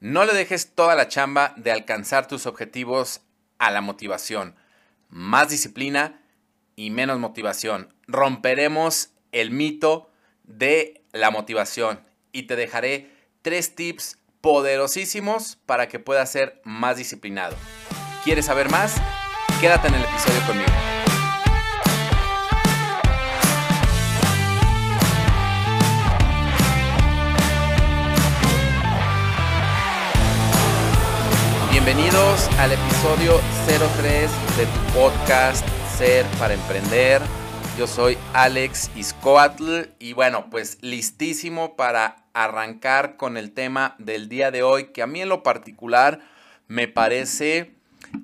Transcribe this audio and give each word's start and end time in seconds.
No 0.00 0.24
le 0.24 0.32
dejes 0.32 0.74
toda 0.74 0.94
la 0.94 1.08
chamba 1.08 1.52
de 1.58 1.70
alcanzar 1.70 2.26
tus 2.26 2.46
objetivos 2.46 3.20
a 3.58 3.70
la 3.70 3.82
motivación. 3.82 4.56
Más 5.10 5.50
disciplina 5.50 6.22
y 6.74 6.88
menos 6.88 7.18
motivación. 7.18 7.94
Romperemos 8.06 9.10
el 9.32 9.50
mito 9.50 10.10
de 10.44 11.04
la 11.12 11.30
motivación 11.30 12.00
y 12.32 12.44
te 12.44 12.56
dejaré 12.56 13.10
tres 13.42 13.74
tips 13.74 14.16
poderosísimos 14.40 15.58
para 15.66 15.88
que 15.88 15.98
puedas 15.98 16.32
ser 16.32 16.62
más 16.64 16.96
disciplinado. 16.96 17.54
¿Quieres 18.24 18.46
saber 18.46 18.70
más? 18.70 18.96
Quédate 19.60 19.88
en 19.88 19.96
el 19.96 20.02
episodio 20.02 20.40
conmigo. 20.46 20.99
Bienvenidos 32.00 32.48
al 32.58 32.72
episodio 32.72 33.38
03 33.66 34.30
de 34.56 34.64
tu 34.64 34.98
podcast 34.98 35.68
Ser 35.98 36.24
para 36.38 36.54
Emprender. 36.54 37.20
Yo 37.76 37.86
soy 37.86 38.16
Alex 38.32 38.90
Iscoatl 38.96 39.82
y 39.98 40.14
bueno, 40.14 40.48
pues 40.48 40.78
listísimo 40.80 41.76
para 41.76 42.24
arrancar 42.32 43.18
con 43.18 43.36
el 43.36 43.52
tema 43.52 43.96
del 43.98 44.30
día 44.30 44.50
de 44.50 44.62
hoy 44.62 44.92
que 44.92 45.02
a 45.02 45.06
mí 45.06 45.20
en 45.20 45.28
lo 45.28 45.42
particular 45.42 46.20
me 46.68 46.88
parece 46.88 47.74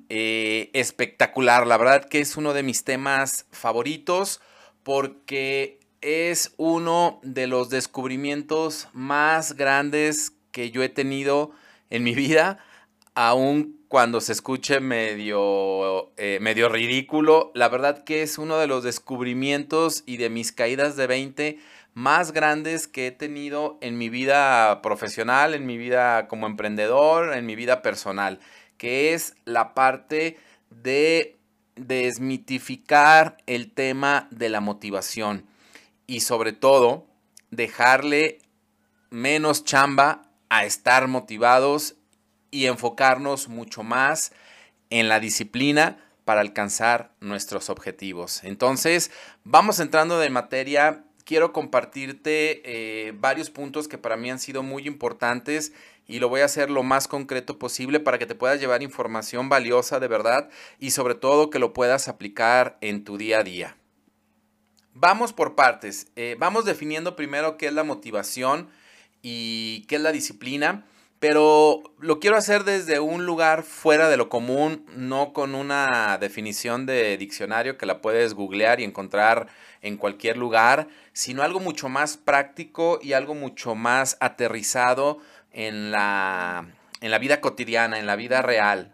eh, 0.08 0.70
espectacular. 0.72 1.66
La 1.66 1.76
verdad 1.76 2.08
que 2.08 2.20
es 2.20 2.38
uno 2.38 2.54
de 2.54 2.62
mis 2.62 2.82
temas 2.82 3.44
favoritos 3.50 4.40
porque 4.84 5.80
es 6.00 6.54
uno 6.56 7.20
de 7.22 7.46
los 7.46 7.68
descubrimientos 7.68 8.88
más 8.94 9.52
grandes 9.54 10.32
que 10.50 10.70
yo 10.70 10.82
he 10.82 10.88
tenido 10.88 11.50
en 11.90 12.04
mi 12.04 12.14
vida 12.14 12.58
aun 13.16 13.80
cuando 13.88 14.20
se 14.20 14.32
escuche 14.32 14.78
medio, 14.80 16.12
eh, 16.18 16.38
medio 16.40 16.68
ridículo, 16.68 17.50
la 17.54 17.68
verdad 17.68 18.04
que 18.04 18.22
es 18.22 18.36
uno 18.36 18.58
de 18.58 18.66
los 18.66 18.84
descubrimientos 18.84 20.04
y 20.06 20.18
de 20.18 20.28
mis 20.28 20.52
caídas 20.52 20.96
de 20.96 21.06
20 21.06 21.58
más 21.94 22.32
grandes 22.32 22.86
que 22.86 23.06
he 23.06 23.10
tenido 23.12 23.78
en 23.80 23.96
mi 23.96 24.10
vida 24.10 24.82
profesional, 24.82 25.54
en 25.54 25.64
mi 25.64 25.78
vida 25.78 26.28
como 26.28 26.46
emprendedor, 26.46 27.32
en 27.34 27.46
mi 27.46 27.56
vida 27.56 27.80
personal, 27.80 28.38
que 28.76 29.14
es 29.14 29.34
la 29.46 29.72
parte 29.72 30.36
de 30.68 31.38
desmitificar 31.74 33.38
el 33.46 33.72
tema 33.72 34.28
de 34.30 34.50
la 34.50 34.60
motivación 34.60 35.46
y 36.06 36.20
sobre 36.20 36.52
todo 36.52 37.06
dejarle 37.50 38.40
menos 39.08 39.64
chamba 39.64 40.28
a 40.50 40.66
estar 40.66 41.08
motivados 41.08 41.96
y 42.56 42.66
enfocarnos 42.66 43.48
mucho 43.48 43.82
más 43.82 44.32
en 44.88 45.08
la 45.10 45.20
disciplina 45.20 45.98
para 46.24 46.40
alcanzar 46.40 47.12
nuestros 47.20 47.68
objetivos. 47.68 48.42
Entonces, 48.44 49.10
vamos 49.44 49.78
entrando 49.78 50.18
de 50.18 50.30
materia. 50.30 51.04
Quiero 51.24 51.52
compartirte 51.52 52.62
eh, 52.64 53.12
varios 53.12 53.50
puntos 53.50 53.88
que 53.88 53.98
para 53.98 54.16
mí 54.16 54.30
han 54.30 54.38
sido 54.38 54.62
muy 54.62 54.86
importantes 54.86 55.74
y 56.06 56.18
lo 56.18 56.30
voy 56.30 56.40
a 56.40 56.46
hacer 56.46 56.70
lo 56.70 56.82
más 56.82 57.08
concreto 57.08 57.58
posible 57.58 58.00
para 58.00 58.18
que 58.18 58.26
te 58.26 58.34
puedas 58.34 58.58
llevar 58.58 58.82
información 58.82 59.50
valiosa 59.50 60.00
de 60.00 60.08
verdad 60.08 60.48
y 60.78 60.92
sobre 60.92 61.14
todo 61.14 61.50
que 61.50 61.58
lo 61.58 61.74
puedas 61.74 62.08
aplicar 62.08 62.78
en 62.80 63.04
tu 63.04 63.18
día 63.18 63.40
a 63.40 63.42
día. 63.42 63.76
Vamos 64.94 65.34
por 65.34 65.56
partes. 65.56 66.06
Eh, 66.16 66.36
vamos 66.38 66.64
definiendo 66.64 67.16
primero 67.16 67.58
qué 67.58 67.66
es 67.66 67.74
la 67.74 67.84
motivación 67.84 68.70
y 69.20 69.84
qué 69.88 69.96
es 69.96 70.00
la 70.00 70.12
disciplina 70.12 70.86
pero 71.18 71.82
lo 71.98 72.20
quiero 72.20 72.36
hacer 72.36 72.64
desde 72.64 73.00
un 73.00 73.24
lugar 73.24 73.62
fuera 73.62 74.08
de 74.08 74.16
lo 74.16 74.28
común, 74.28 74.84
no 74.94 75.32
con 75.32 75.54
una 75.54 76.18
definición 76.18 76.84
de 76.84 77.16
diccionario 77.16 77.78
que 77.78 77.86
la 77.86 78.02
puedes 78.02 78.34
googlear 78.34 78.80
y 78.80 78.84
encontrar 78.84 79.48
en 79.80 79.96
cualquier 79.96 80.36
lugar, 80.36 80.88
sino 81.12 81.42
algo 81.42 81.60
mucho 81.60 81.88
más 81.88 82.16
práctico 82.16 82.98
y 83.00 83.14
algo 83.14 83.34
mucho 83.34 83.74
más 83.74 84.18
aterrizado 84.20 85.18
en 85.52 85.90
la, 85.90 86.66
en 87.00 87.10
la 87.10 87.18
vida 87.18 87.40
cotidiana, 87.40 87.98
en 87.98 88.06
la 88.06 88.16
vida 88.16 88.42
real. 88.42 88.92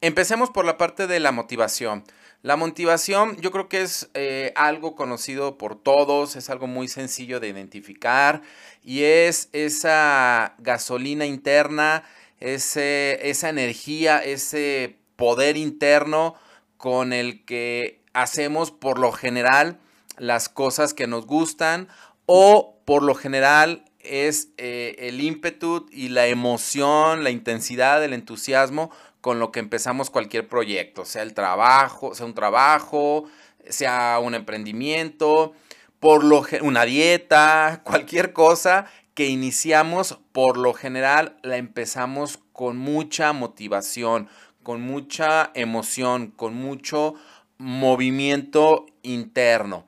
Empecemos 0.00 0.50
por 0.50 0.64
la 0.64 0.78
parte 0.78 1.06
de 1.06 1.20
la 1.20 1.32
motivación. 1.32 2.04
La 2.42 2.56
motivación 2.56 3.36
yo 3.40 3.52
creo 3.52 3.68
que 3.68 3.82
es 3.82 4.10
eh, 4.14 4.52
algo 4.56 4.96
conocido 4.96 5.58
por 5.58 5.80
todos, 5.80 6.34
es 6.34 6.50
algo 6.50 6.66
muy 6.66 6.88
sencillo 6.88 7.38
de 7.38 7.48
identificar 7.48 8.42
y 8.82 9.04
es 9.04 9.48
esa 9.52 10.56
gasolina 10.58 11.24
interna, 11.24 12.02
ese, 12.40 13.30
esa 13.30 13.48
energía, 13.48 14.18
ese 14.18 14.98
poder 15.14 15.56
interno 15.56 16.34
con 16.78 17.12
el 17.12 17.44
que 17.44 18.00
hacemos 18.12 18.72
por 18.72 18.98
lo 18.98 19.12
general 19.12 19.78
las 20.18 20.48
cosas 20.48 20.94
que 20.94 21.06
nos 21.06 21.26
gustan 21.26 21.86
o 22.26 22.76
por 22.84 23.04
lo 23.04 23.14
general 23.14 23.84
es 24.00 24.48
eh, 24.56 24.96
el 24.98 25.20
ímpetu 25.20 25.86
y 25.92 26.08
la 26.08 26.26
emoción, 26.26 27.22
la 27.22 27.30
intensidad, 27.30 28.02
el 28.02 28.14
entusiasmo 28.14 28.90
con 29.22 29.38
lo 29.38 29.52
que 29.52 29.60
empezamos 29.60 30.10
cualquier 30.10 30.48
proyecto, 30.48 31.06
sea 31.06 31.22
el 31.22 31.32
trabajo, 31.32 32.14
sea 32.14 32.26
un 32.26 32.34
trabajo, 32.34 33.24
sea 33.68 34.18
un 34.20 34.34
emprendimiento, 34.34 35.54
por 36.00 36.24
lo 36.24 36.44
una 36.60 36.84
dieta, 36.84 37.80
cualquier 37.84 38.32
cosa 38.32 38.86
que 39.14 39.28
iniciamos, 39.28 40.18
por 40.32 40.58
lo 40.58 40.74
general 40.74 41.36
la 41.42 41.56
empezamos 41.56 42.40
con 42.52 42.76
mucha 42.76 43.32
motivación, 43.32 44.28
con 44.64 44.82
mucha 44.82 45.52
emoción, 45.54 46.32
con 46.32 46.54
mucho 46.54 47.14
movimiento 47.58 48.86
interno. 49.02 49.86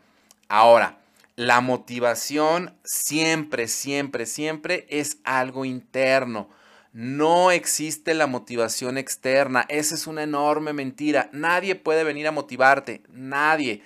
Ahora, 0.49 1.01
la 1.35 1.61
motivación 1.61 2.77
siempre, 2.85 3.67
siempre, 3.67 4.27
siempre 4.27 4.87
es 4.89 5.19
algo 5.25 5.65
interno. 5.65 6.49
No 6.95 7.51
existe 7.51 8.15
la 8.15 8.29
motivación 8.29 8.99
externa. 8.99 9.67
Esa 9.69 9.97
es 9.97 10.07
una 10.07 10.23
enorme 10.23 10.73
mentira. 10.73 11.29
Nadie 11.33 11.75
puede 11.75 12.05
venir 12.05 12.29
a 12.29 12.31
motivarte. 12.31 13.03
Nadie. 13.09 13.83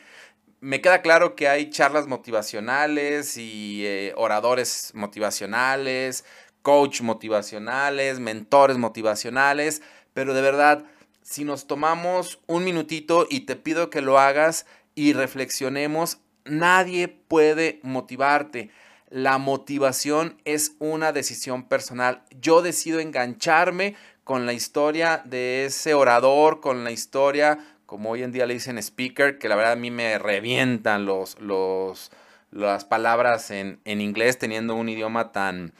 Me 0.61 0.83
queda 0.83 1.01
claro 1.01 1.35
que 1.35 1.49
hay 1.49 1.71
charlas 1.71 2.07
motivacionales 2.07 3.39
y 3.39 3.87
eh, 3.87 4.13
oradores 4.15 4.91
motivacionales, 4.93 6.27
coach 6.61 7.01
motivacionales, 7.01 8.21
mentores 8.21 8.77
motivacionales, 8.77 9.81
pero 10.13 10.35
de 10.35 10.43
verdad, 10.43 10.85
si 11.23 11.45
nos 11.45 11.67
tomamos 11.67 12.41
un 12.47 12.63
minutito 12.63 13.27
y 13.31 13.47
te 13.47 13.57
pido 13.57 13.89
que 13.89 14.03
lo 14.03 14.19
hagas 14.19 14.67
y 14.95 15.15
reflexionemos, 15.15 16.19
nadie 16.45 17.09
puede 17.09 17.81
motivarte. 17.83 18.71
La 19.11 19.39
motivación 19.39 20.37
es 20.45 20.73
una 20.81 21.13
decisión 21.13 21.65
personal. 21.65 22.23
Yo 22.41 22.61
decido 22.61 23.01
engancharme 23.01 23.97
con 24.23 24.45
la 24.45 24.53
historia 24.53 25.23
de 25.25 25.65
ese 25.65 25.95
orador, 25.95 26.61
con 26.61 26.85
la 26.85 26.91
historia, 26.91 27.59
como 27.87 28.11
hoy 28.11 28.23
en 28.23 28.33
día 28.33 28.45
le 28.45 28.53
dicen 28.53 28.77
speaker, 28.77 29.39
que 29.39 29.49
la 29.49 29.57
verdad 29.57 29.73
a 29.73 29.77
mí 29.77 29.91
me 29.91 30.19
revientan 30.19 31.07
los, 31.07 31.41
los, 31.41 32.11
las 32.51 32.85
palabras 32.85 33.51
en, 33.51 33.81
en 33.87 34.03
inglés 34.03 34.39
teniendo 34.39 34.75
un 34.75 34.91
idioma 34.91 35.33
tan, 35.33 35.73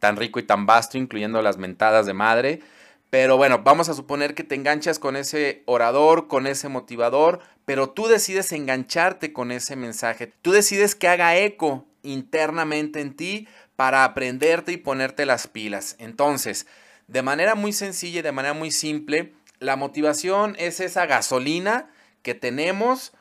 tan 0.00 0.16
rico 0.16 0.40
y 0.40 0.42
tan 0.42 0.66
vasto, 0.66 0.98
incluyendo 0.98 1.40
las 1.42 1.58
mentadas 1.58 2.06
de 2.06 2.14
madre. 2.14 2.60
Pero 3.08 3.36
bueno, 3.36 3.60
vamos 3.62 3.88
a 3.88 3.94
suponer 3.94 4.34
que 4.34 4.42
te 4.42 4.56
enganchas 4.56 4.98
con 4.98 5.14
ese 5.14 5.62
orador, 5.66 6.26
con 6.26 6.48
ese 6.48 6.68
motivador, 6.68 7.38
pero 7.64 7.90
tú 7.90 8.08
decides 8.08 8.50
engancharte 8.50 9.32
con 9.32 9.52
ese 9.52 9.76
mensaje. 9.76 10.32
Tú 10.42 10.50
decides 10.50 10.96
que 10.96 11.06
haga 11.06 11.36
eco 11.36 11.86
internamente 12.04 13.00
en 13.00 13.16
ti 13.16 13.48
para 13.76 14.04
aprenderte 14.04 14.72
y 14.72 14.76
ponerte 14.76 15.26
las 15.26 15.48
pilas. 15.48 15.96
Entonces, 15.98 16.66
de 17.08 17.22
manera 17.22 17.54
muy 17.54 17.72
sencilla 17.72 18.20
y 18.20 18.22
de 18.22 18.32
manera 18.32 18.54
muy 18.54 18.70
simple, 18.70 19.34
la 19.58 19.76
motivación 19.76 20.54
es 20.58 20.80
esa 20.80 21.06
gasolina 21.06 21.90
que 22.22 22.34
tenemos 22.34 23.12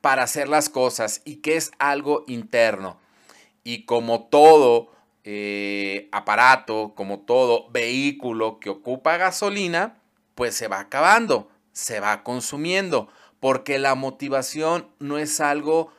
para 0.00 0.24
hacer 0.24 0.48
las 0.48 0.68
cosas 0.68 1.22
y 1.24 1.36
que 1.36 1.56
es 1.56 1.70
algo 1.78 2.24
interno. 2.26 2.98
Y 3.64 3.84
como 3.84 4.24
todo 4.24 4.92
eh, 5.24 6.08
aparato, 6.10 6.92
como 6.96 7.20
todo 7.20 7.70
vehículo 7.70 8.58
que 8.58 8.70
ocupa 8.70 9.16
gasolina, 9.16 9.96
pues 10.34 10.54
se 10.54 10.68
va 10.68 10.80
acabando, 10.80 11.48
se 11.72 12.00
va 12.00 12.24
consumiendo, 12.24 13.08
porque 13.38 13.78
la 13.78 13.94
motivación 13.94 14.88
no 14.98 15.18
es 15.18 15.40
algo 15.40 15.92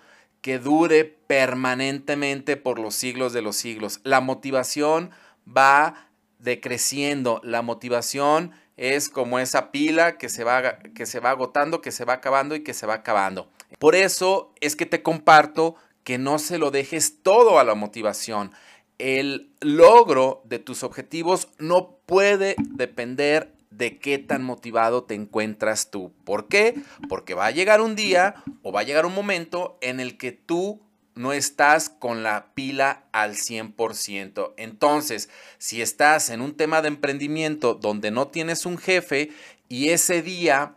que 0.43 0.59
dure 0.59 1.05
permanentemente 1.05 2.57
por 2.57 2.77
los 2.77 2.95
siglos 2.95 3.31
de 3.31 3.41
los 3.41 3.55
siglos. 3.55 4.01
La 4.03 4.19
motivación 4.19 5.11
va 5.47 6.09
decreciendo, 6.37 7.39
la 7.45 7.61
motivación 7.61 8.51
es 8.75 9.07
como 9.07 9.39
esa 9.39 9.71
pila 9.71 10.17
que 10.17 10.27
se, 10.27 10.43
va, 10.43 10.79
que 10.79 11.05
se 11.05 11.21
va 11.21 11.29
agotando, 11.29 11.79
que 11.79 11.93
se 11.93 12.03
va 12.03 12.15
acabando 12.15 12.55
y 12.55 12.59
que 12.61 12.73
se 12.73 12.85
va 12.85 12.95
acabando. 12.95 13.49
Por 13.79 13.95
eso 13.95 14.53
es 14.59 14.75
que 14.75 14.85
te 14.85 15.01
comparto 15.01 15.75
que 16.03 16.17
no 16.17 16.37
se 16.39 16.57
lo 16.57 16.71
dejes 16.71 17.23
todo 17.23 17.57
a 17.57 17.63
la 17.63 17.73
motivación. 17.73 18.51
El 18.97 19.49
logro 19.61 20.41
de 20.43 20.59
tus 20.59 20.83
objetivos 20.83 21.47
no 21.57 21.99
puede 22.05 22.55
depender 22.57 23.52
de 23.77 23.97
qué 23.97 24.19
tan 24.19 24.43
motivado 24.43 25.03
te 25.03 25.15
encuentras 25.15 25.89
tú. 25.89 26.13
¿Por 26.23 26.47
qué? 26.47 26.81
Porque 27.09 27.33
va 27.33 27.47
a 27.47 27.51
llegar 27.51 27.81
un 27.81 27.95
día 27.95 28.35
o 28.61 28.71
va 28.71 28.81
a 28.81 28.83
llegar 28.83 29.05
un 29.05 29.15
momento 29.15 29.77
en 29.81 29.99
el 29.99 30.17
que 30.17 30.31
tú 30.31 30.81
no 31.15 31.33
estás 31.33 31.89
con 31.89 32.23
la 32.23 32.53
pila 32.53 33.03
al 33.11 33.35
100%. 33.35 34.53
Entonces, 34.57 35.29
si 35.57 35.81
estás 35.81 36.29
en 36.29 36.41
un 36.41 36.55
tema 36.55 36.81
de 36.81 36.87
emprendimiento 36.87 37.75
donde 37.75 38.11
no 38.11 38.27
tienes 38.27 38.65
un 38.65 38.77
jefe 38.77 39.31
y 39.69 39.89
ese 39.89 40.21
día 40.21 40.75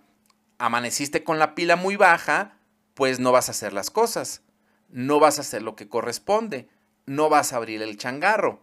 amaneciste 0.59 1.25
con 1.25 1.39
la 1.39 1.55
pila 1.55 1.77
muy 1.77 1.97
baja, 1.97 2.59
pues 2.95 3.19
no 3.19 3.33
vas 3.33 3.49
a 3.49 3.53
hacer 3.53 3.73
las 3.73 3.91
cosas, 3.91 4.43
no 4.89 5.21
vas 5.21 5.39
a 5.39 5.43
hacer 5.43 5.63
lo 5.63 5.77
que 5.77 5.89
corresponde, 5.89 6.69
no 7.05 7.29
vas 7.29 7.53
a 7.53 7.57
abrir 7.57 7.83
el 7.83 7.99
changarro, 7.99 8.63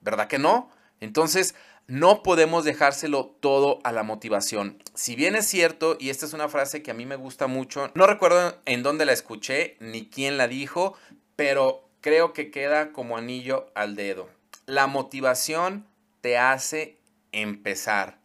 ¿verdad 0.00 0.28
que 0.28 0.38
no? 0.38 0.70
Entonces, 1.00 1.54
no 1.88 2.22
podemos 2.22 2.64
dejárselo 2.64 3.26
todo 3.40 3.78
a 3.84 3.92
la 3.92 4.02
motivación. 4.02 4.82
Si 4.94 5.14
bien 5.14 5.36
es 5.36 5.46
cierto, 5.46 5.96
y 6.00 6.10
esta 6.10 6.26
es 6.26 6.32
una 6.32 6.48
frase 6.48 6.82
que 6.82 6.90
a 6.90 6.94
mí 6.94 7.06
me 7.06 7.16
gusta 7.16 7.46
mucho, 7.46 7.90
no 7.94 8.06
recuerdo 8.06 8.58
en 8.64 8.82
dónde 8.82 9.06
la 9.06 9.12
escuché 9.12 9.76
ni 9.80 10.08
quién 10.08 10.36
la 10.36 10.48
dijo, 10.48 10.96
pero 11.36 11.88
creo 12.00 12.32
que 12.32 12.50
queda 12.50 12.92
como 12.92 13.16
anillo 13.16 13.70
al 13.74 13.94
dedo. 13.94 14.28
La 14.66 14.86
motivación 14.86 15.86
te 16.20 16.38
hace 16.38 16.96
empezar 17.32 18.18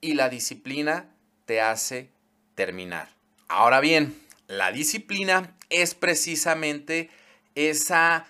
y 0.00 0.14
la 0.14 0.28
disciplina 0.28 1.10
te 1.44 1.60
hace 1.60 2.08
terminar. 2.54 3.08
Ahora 3.48 3.80
bien, 3.80 4.18
la 4.48 4.72
disciplina 4.72 5.54
es 5.68 5.94
precisamente 5.94 7.10
esa 7.54 8.26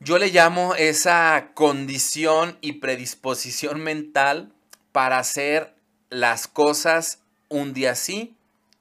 yo 0.00 0.18
le 0.18 0.28
llamo 0.28 0.74
esa 0.74 1.50
condición 1.54 2.58
y 2.60 2.74
predisposición 2.74 3.80
mental 3.80 4.52
para 4.92 5.18
hacer 5.18 5.74
las 6.10 6.48
cosas 6.48 7.22
un 7.48 7.72
día 7.72 7.94
sí 7.94 8.34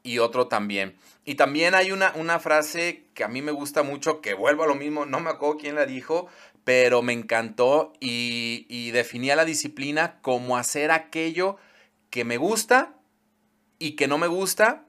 y 0.03 0.19
otro 0.19 0.47
también. 0.47 0.95
Y 1.23 1.35
también 1.35 1.73
hay 1.73 1.91
una, 1.91 2.13
una 2.15 2.39
frase 2.39 3.05
que 3.13 3.23
a 3.23 3.27
mí 3.27 3.41
me 3.41 3.51
gusta 3.51 3.81
mucho, 3.81 4.21
que 4.21 4.33
vuelvo 4.33 4.63
a 4.63 4.67
lo 4.67 4.75
mismo, 4.75 5.05
no 5.05 5.19
me 5.19 5.29
acuerdo 5.29 5.57
quién 5.57 5.75
la 5.75 5.85
dijo, 5.85 6.27
pero 6.63 7.01
me 7.01 7.13
encantó 7.13 7.93
y, 7.99 8.65
y 8.69 8.91
definía 8.91 9.35
la 9.35 9.45
disciplina 9.45 10.19
como 10.21 10.57
hacer 10.57 10.91
aquello 10.91 11.57
que 12.09 12.25
me 12.25 12.37
gusta 12.37 12.93
y 13.79 13.95
que 13.95 14.07
no 14.07 14.17
me 14.17 14.27
gusta, 14.27 14.85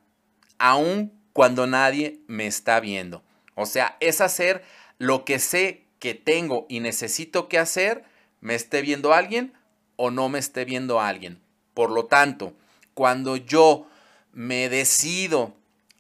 aun 0.59 1.13
cuando 1.33 1.67
nadie 1.67 2.21
me 2.27 2.47
está 2.47 2.81
viendo. 2.81 3.23
O 3.55 3.65
sea, 3.65 3.97
es 4.01 4.21
hacer 4.21 4.63
lo 4.99 5.25
que 5.25 5.39
sé 5.39 5.86
que 5.99 6.15
tengo 6.15 6.67
y 6.69 6.81
necesito 6.81 7.49
que 7.49 7.59
hacer, 7.59 8.05
me 8.41 8.55
esté 8.55 8.83
viendo 8.83 9.13
alguien 9.13 9.53
o 9.97 10.11
no 10.11 10.29
me 10.29 10.39
esté 10.39 10.65
viendo 10.65 11.01
alguien. 11.01 11.41
Por 11.75 11.91
lo 11.91 12.07
tanto, 12.07 12.53
cuando 12.95 13.37
yo 13.37 13.87
me 14.33 14.69
decido 14.69 15.55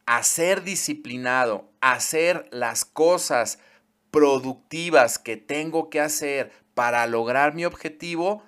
a 0.07 0.23
ser 0.23 0.63
disciplinado, 0.63 1.69
a 1.81 1.93
hacer 1.93 2.49
las 2.51 2.85
cosas 2.85 3.59
productivas 4.11 5.19
que 5.19 5.37
tengo 5.37 5.91
que 5.91 6.01
hacer 6.01 6.53
para 6.75 7.07
lograr 7.07 7.55
mi 7.55 7.65
objetivo, 7.65 8.43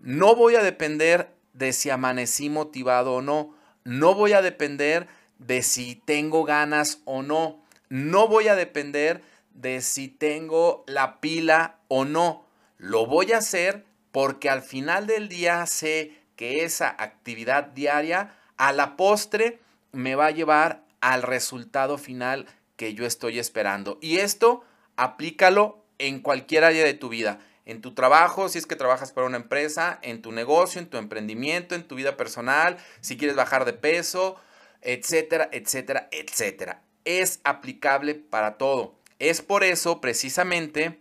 no 0.00 0.34
voy 0.34 0.56
a 0.56 0.62
depender 0.62 1.32
de 1.52 1.72
si 1.72 1.90
amanecí 1.90 2.48
motivado 2.48 3.14
o 3.14 3.22
no. 3.22 3.54
No 3.84 4.14
voy 4.14 4.32
a 4.32 4.42
depender 4.42 5.06
de 5.38 5.62
si 5.62 5.96
tengo 5.96 6.44
ganas 6.44 7.00
o 7.04 7.22
no. 7.22 7.62
No 7.88 8.26
voy 8.26 8.48
a 8.48 8.54
depender 8.54 9.22
de 9.54 9.80
si 9.80 10.08
tengo 10.08 10.84
la 10.86 11.20
pila 11.20 11.78
o 11.88 12.04
no. 12.04 12.46
Lo 12.78 13.06
voy 13.06 13.32
a 13.32 13.38
hacer 13.38 13.84
porque 14.10 14.50
al 14.50 14.62
final 14.62 15.06
del 15.06 15.28
día 15.28 15.64
sé 15.66 16.22
que 16.36 16.64
esa 16.64 16.88
actividad 16.98 17.64
diaria 17.64 18.34
a 18.56 18.72
la 18.72 18.96
postre 18.96 19.60
me 19.92 20.14
va 20.14 20.26
a 20.26 20.30
llevar 20.30 20.84
al 21.00 21.22
resultado 21.22 21.98
final 21.98 22.46
que 22.76 22.94
yo 22.94 23.06
estoy 23.06 23.38
esperando. 23.38 23.98
Y 24.00 24.18
esto 24.18 24.64
aplícalo 24.96 25.84
en 25.98 26.20
cualquier 26.20 26.64
área 26.64 26.84
de 26.84 26.94
tu 26.94 27.08
vida. 27.08 27.40
En 27.64 27.80
tu 27.80 27.94
trabajo, 27.94 28.48
si 28.48 28.58
es 28.58 28.66
que 28.66 28.74
trabajas 28.74 29.12
para 29.12 29.26
una 29.26 29.36
empresa, 29.36 29.98
en 30.02 30.20
tu 30.20 30.32
negocio, 30.32 30.80
en 30.80 30.88
tu 30.88 30.96
emprendimiento, 30.96 31.74
en 31.74 31.86
tu 31.86 31.94
vida 31.94 32.16
personal, 32.16 32.76
si 33.00 33.16
quieres 33.16 33.36
bajar 33.36 33.64
de 33.64 33.72
peso, 33.72 34.36
etcétera, 34.80 35.48
etcétera, 35.52 36.08
etcétera. 36.10 36.82
Es 37.04 37.40
aplicable 37.44 38.14
para 38.14 38.58
todo. 38.58 38.94
Es 39.22 39.40
por 39.40 39.62
eso 39.62 40.00
precisamente 40.00 41.00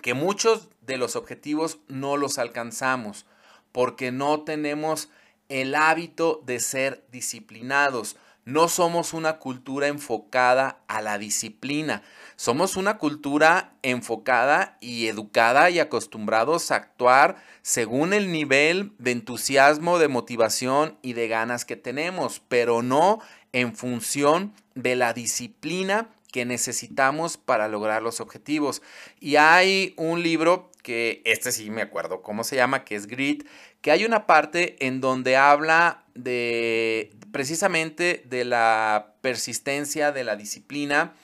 que 0.00 0.14
muchos 0.14 0.70
de 0.80 0.96
los 0.96 1.14
objetivos 1.14 1.78
no 1.88 2.16
los 2.16 2.38
alcanzamos, 2.38 3.26
porque 3.70 4.12
no 4.12 4.44
tenemos 4.44 5.10
el 5.50 5.74
hábito 5.74 6.40
de 6.46 6.58
ser 6.58 7.04
disciplinados. 7.12 8.16
No 8.46 8.68
somos 8.68 9.12
una 9.12 9.40
cultura 9.40 9.88
enfocada 9.88 10.80
a 10.88 11.02
la 11.02 11.18
disciplina. 11.18 12.02
Somos 12.36 12.76
una 12.76 12.96
cultura 12.96 13.74
enfocada 13.82 14.78
y 14.80 15.08
educada 15.08 15.68
y 15.68 15.80
acostumbrados 15.80 16.70
a 16.70 16.76
actuar 16.76 17.36
según 17.60 18.14
el 18.14 18.32
nivel 18.32 18.92
de 18.96 19.10
entusiasmo, 19.10 19.98
de 19.98 20.08
motivación 20.08 20.96
y 21.02 21.12
de 21.12 21.28
ganas 21.28 21.66
que 21.66 21.76
tenemos, 21.76 22.40
pero 22.48 22.80
no 22.80 23.18
en 23.52 23.76
función 23.76 24.54
de 24.74 24.96
la 24.96 25.12
disciplina 25.12 26.08
que 26.34 26.44
necesitamos 26.44 27.36
para 27.36 27.68
lograr 27.68 28.02
los 28.02 28.18
objetivos. 28.18 28.82
Y 29.20 29.36
hay 29.36 29.94
un 29.96 30.20
libro 30.20 30.72
que, 30.82 31.22
este 31.24 31.52
sí 31.52 31.70
me 31.70 31.80
acuerdo 31.80 32.22
cómo 32.22 32.42
se 32.42 32.56
llama, 32.56 32.84
que 32.84 32.96
es 32.96 33.06
Grit, 33.06 33.46
que 33.80 33.92
hay 33.92 34.04
una 34.04 34.26
parte 34.26 34.84
en 34.84 35.00
donde 35.00 35.36
habla 35.36 36.06
de 36.16 37.12
precisamente 37.30 38.24
de 38.26 38.44
la 38.44 39.14
persistencia, 39.20 40.10
de 40.10 40.24
la 40.24 40.34
disciplina. 40.34 41.14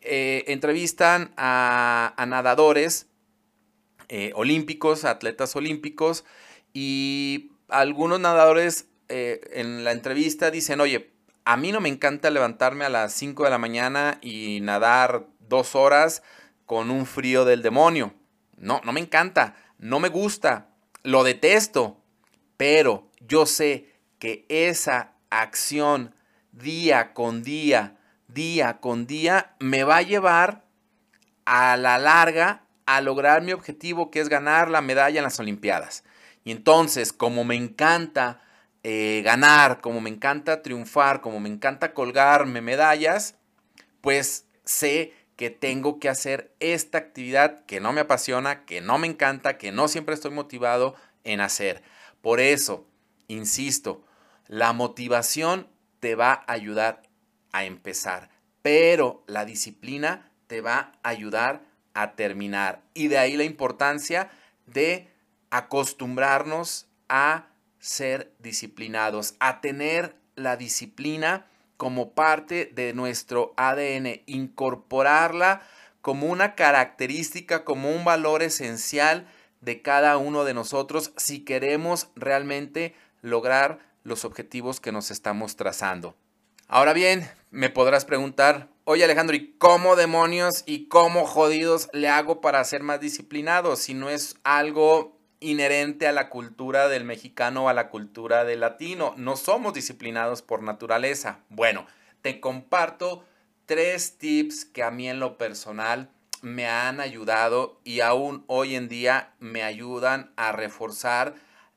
Eh, 0.00 0.44
entrevistan 0.46 1.34
a, 1.36 2.14
nadadores 2.28 3.08
eh, 4.08 4.30
olímpicos, 4.36 5.04
atletas 5.04 5.56
olímpicos, 5.56 6.24
y 6.72 7.50
algunos 7.66 8.20
nadadores 8.20 8.86
eh, 9.08 9.40
en 9.54 9.82
la 9.82 9.90
entrevista 9.90 10.52
dicen, 10.52 10.80
oye, 10.80 11.15
a 11.46 11.56
mí 11.56 11.70
no 11.70 11.80
me 11.80 11.88
encanta 11.88 12.28
levantarme 12.28 12.84
a 12.84 12.88
las 12.88 13.12
5 13.12 13.44
de 13.44 13.50
la 13.50 13.58
mañana 13.58 14.18
y 14.20 14.58
nadar 14.62 15.28
dos 15.38 15.76
horas 15.76 16.24
con 16.66 16.90
un 16.90 17.06
frío 17.06 17.44
del 17.44 17.62
demonio. 17.62 18.14
No, 18.56 18.80
no 18.84 18.92
me 18.92 18.98
encanta, 18.98 19.54
no 19.78 20.00
me 20.00 20.08
gusta, 20.08 20.70
lo 21.04 21.22
detesto, 21.22 22.02
pero 22.56 23.08
yo 23.20 23.46
sé 23.46 23.94
que 24.18 24.44
esa 24.48 25.12
acción 25.30 26.16
día 26.50 27.14
con 27.14 27.44
día, 27.44 27.96
día 28.26 28.80
con 28.80 29.06
día, 29.06 29.54
me 29.60 29.84
va 29.84 29.98
a 29.98 30.02
llevar 30.02 30.64
a 31.44 31.76
la 31.76 31.98
larga 31.98 32.64
a 32.86 33.00
lograr 33.00 33.42
mi 33.42 33.52
objetivo 33.52 34.10
que 34.10 34.18
es 34.18 34.28
ganar 34.28 34.68
la 34.68 34.80
medalla 34.80 35.20
en 35.20 35.24
las 35.24 35.38
Olimpiadas. 35.38 36.02
Y 36.42 36.50
entonces, 36.50 37.12
como 37.12 37.44
me 37.44 37.54
encanta 37.54 38.40
eh, 38.88 39.20
ganar, 39.24 39.80
como 39.80 40.00
me 40.00 40.10
encanta 40.10 40.62
triunfar, 40.62 41.20
como 41.20 41.40
me 41.40 41.48
encanta 41.48 41.92
colgarme 41.92 42.60
medallas, 42.60 43.34
pues 44.00 44.46
sé 44.64 45.12
que 45.34 45.50
tengo 45.50 45.98
que 45.98 46.08
hacer 46.08 46.54
esta 46.60 46.98
actividad 46.98 47.64
que 47.66 47.80
no 47.80 47.92
me 47.92 48.02
apasiona, 48.02 48.64
que 48.64 48.80
no 48.80 48.96
me 48.98 49.08
encanta, 49.08 49.58
que 49.58 49.72
no 49.72 49.88
siempre 49.88 50.14
estoy 50.14 50.30
motivado 50.30 50.94
en 51.24 51.40
hacer. 51.40 51.82
Por 52.22 52.38
eso, 52.38 52.86
insisto, 53.26 54.04
la 54.46 54.72
motivación 54.72 55.66
te 55.98 56.14
va 56.14 56.44
a 56.46 56.52
ayudar 56.52 57.02
a 57.50 57.64
empezar, 57.64 58.30
pero 58.62 59.24
la 59.26 59.44
disciplina 59.44 60.30
te 60.46 60.60
va 60.60 60.92
a 61.02 61.08
ayudar 61.08 61.64
a 61.92 62.12
terminar. 62.12 62.82
Y 62.94 63.08
de 63.08 63.18
ahí 63.18 63.36
la 63.36 63.42
importancia 63.42 64.30
de 64.64 65.08
acostumbrarnos 65.50 66.86
a 67.08 67.48
ser 67.78 68.32
disciplinados, 68.38 69.34
a 69.40 69.60
tener 69.60 70.16
la 70.34 70.56
disciplina 70.56 71.46
como 71.76 72.12
parte 72.12 72.70
de 72.74 72.94
nuestro 72.94 73.52
ADN, 73.56 74.22
incorporarla 74.26 75.62
como 76.00 76.26
una 76.26 76.54
característica, 76.54 77.64
como 77.64 77.90
un 77.90 78.04
valor 78.04 78.42
esencial 78.42 79.26
de 79.60 79.82
cada 79.82 80.16
uno 80.16 80.44
de 80.44 80.54
nosotros 80.54 81.12
si 81.16 81.44
queremos 81.44 82.08
realmente 82.14 82.94
lograr 83.22 83.80
los 84.04 84.24
objetivos 84.24 84.80
que 84.80 84.92
nos 84.92 85.10
estamos 85.10 85.56
trazando. 85.56 86.14
Ahora 86.68 86.92
bien, 86.92 87.28
me 87.50 87.70
podrás 87.70 88.04
preguntar, 88.04 88.68
oye 88.84 89.04
Alejandro, 89.04 89.36
¿y 89.36 89.52
cómo 89.58 89.96
demonios 89.96 90.62
y 90.66 90.86
cómo 90.86 91.26
jodidos 91.26 91.88
le 91.92 92.08
hago 92.08 92.40
para 92.40 92.62
ser 92.64 92.82
más 92.82 93.00
disciplinado 93.00 93.76
si 93.76 93.94
no 93.94 94.08
es 94.08 94.36
algo 94.44 95.15
inherente 95.40 96.06
a 96.06 96.12
la 96.12 96.30
cultura 96.30 96.88
del 96.88 97.04
mexicano 97.04 97.68
a 97.68 97.74
la 97.74 97.88
cultura 97.88 98.44
del 98.44 98.60
latino. 98.60 99.14
No 99.16 99.36
somos 99.36 99.74
disciplinados 99.74 100.42
por 100.42 100.62
naturaleza. 100.62 101.40
Bueno, 101.48 101.86
te 102.22 102.40
comparto 102.40 103.24
tres 103.66 104.18
tips 104.18 104.64
que 104.64 104.82
a 104.82 104.90
mí 104.90 105.08
en 105.08 105.20
lo 105.20 105.38
personal 105.38 106.10
me 106.42 106.66
han 106.66 107.00
ayudado 107.00 107.80
y 107.84 108.00
aún 108.00 108.44
hoy 108.46 108.74
en 108.74 108.88
día 108.88 109.34
me 109.40 109.62
ayudan 109.62 110.32
a 110.36 110.52
reforzar 110.52 111.34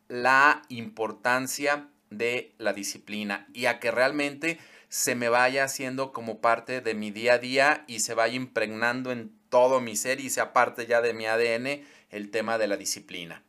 la 0.08 0.64
importancia 0.70 1.88
de 2.10 2.54
la 2.58 2.74
disciplina 2.74 3.48
y 3.54 3.66
a 3.66 3.80
que 3.80 3.92
realmente 3.92 4.60
se 4.90 5.16
me 5.16 5.30
vaya 5.30 5.64
haciendo 5.64 6.12
como 6.12 6.42
parte 6.42 6.82
de 6.82 6.96
mi 6.96 7.12
día 7.12 7.34
a 7.34 7.38
día 7.38 7.84
y 7.88 8.00
se 8.00 8.16
vaya 8.16 8.36
impregnando 8.36 9.12
en 9.12 9.32
todo 9.50 9.82
mi 9.82 9.96
ser 9.96 10.20
y 10.20 10.30
sea 10.30 10.52
parte 10.52 10.88
ya 10.88 11.02
de 11.02 11.14
mi 11.14 11.26
ADN 11.26 11.84
el 12.10 12.32
tema 12.32 12.58
de 12.58 12.68
la 12.68 12.78
disciplina. 12.78 13.44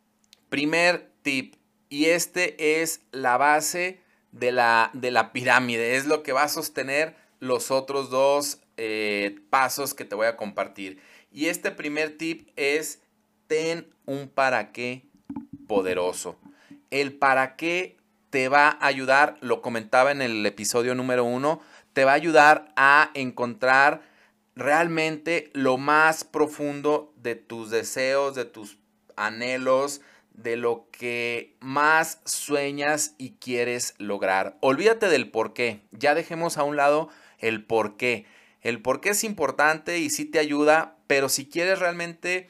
Primer 0.51 1.11
tip, 1.23 1.55
y 1.89 2.07
este 2.07 2.83
es 2.83 3.03
la 3.13 3.37
base 3.37 4.01
de 4.33 4.53
la, 4.53 4.91
de 4.93 5.11
la 5.11 5.33
pirámide, 5.33 5.97
es 5.97 6.07
lo 6.07 6.23
que 6.23 6.33
va 6.33 6.43
a 6.43 6.49
sostener 6.49 7.15
los 7.39 7.71
otros 7.71 8.11
dos 8.11 8.61
eh, 8.77 9.37
pasos 9.49 9.95
que 9.95 10.05
te 10.05 10.15
voy 10.15 10.27
a 10.27 10.37
compartir. 10.37 11.01
Y 11.33 11.47
este 11.47 11.71
primer 11.71 12.19
tip 12.19 12.49
es 12.57 13.01
ten 13.47 13.87
un 14.07 14.29
para 14.29 14.73
qué 14.73 15.05
poderoso. 15.69 16.37
El 16.91 17.13
para 17.13 17.55
qué 17.55 17.97
te 18.31 18.49
va 18.49 18.71
a 18.71 18.87
ayudar, 18.87 19.37
lo 19.41 19.63
comentaba 19.63 20.11
en 20.11 20.21
el 20.21 20.45
episodio 20.45 20.97
número 20.97 21.25
uno, 21.25 21.61
te 21.93 22.05
va 22.05 22.13
a 22.13 22.17
ayudar 22.17 22.73
a 22.75 23.11
encontrar 23.15 24.03
realmente 24.57 25.51
lo 25.53 25.79
más 25.79 26.25
profundo 26.25 27.13
de 27.17 27.37
tus 27.37 27.71
deseos, 27.71 28.35
de 28.35 28.45
tus 28.45 28.79
anhelos, 29.17 30.01
de 30.43 30.57
lo 30.57 30.89
que 30.91 31.57
más 31.61 32.21
sueñas 32.25 33.15
y 33.19 33.33
quieres 33.33 33.95
lograr. 33.99 34.57
Olvídate 34.61 35.09
del 35.09 35.31
por 35.31 35.53
qué. 35.53 35.81
Ya 35.93 36.15
dejemos 36.15 36.59
a 36.59 36.65
un 36.65 36.77
lado 36.77 37.09
el 37.39 37.65
por 37.65 37.97
qué. 37.97 38.27
El 38.63 38.81
por 38.83 39.01
qué 39.01 39.11
es 39.11 39.25
importante 39.25 39.99
y 39.99 40.11
sí 40.11 40.25
te 40.25 40.39
ayuda, 40.39 40.97
pero 41.07 41.29
si 41.29 41.47
quieres 41.47 41.79
realmente 41.79 42.49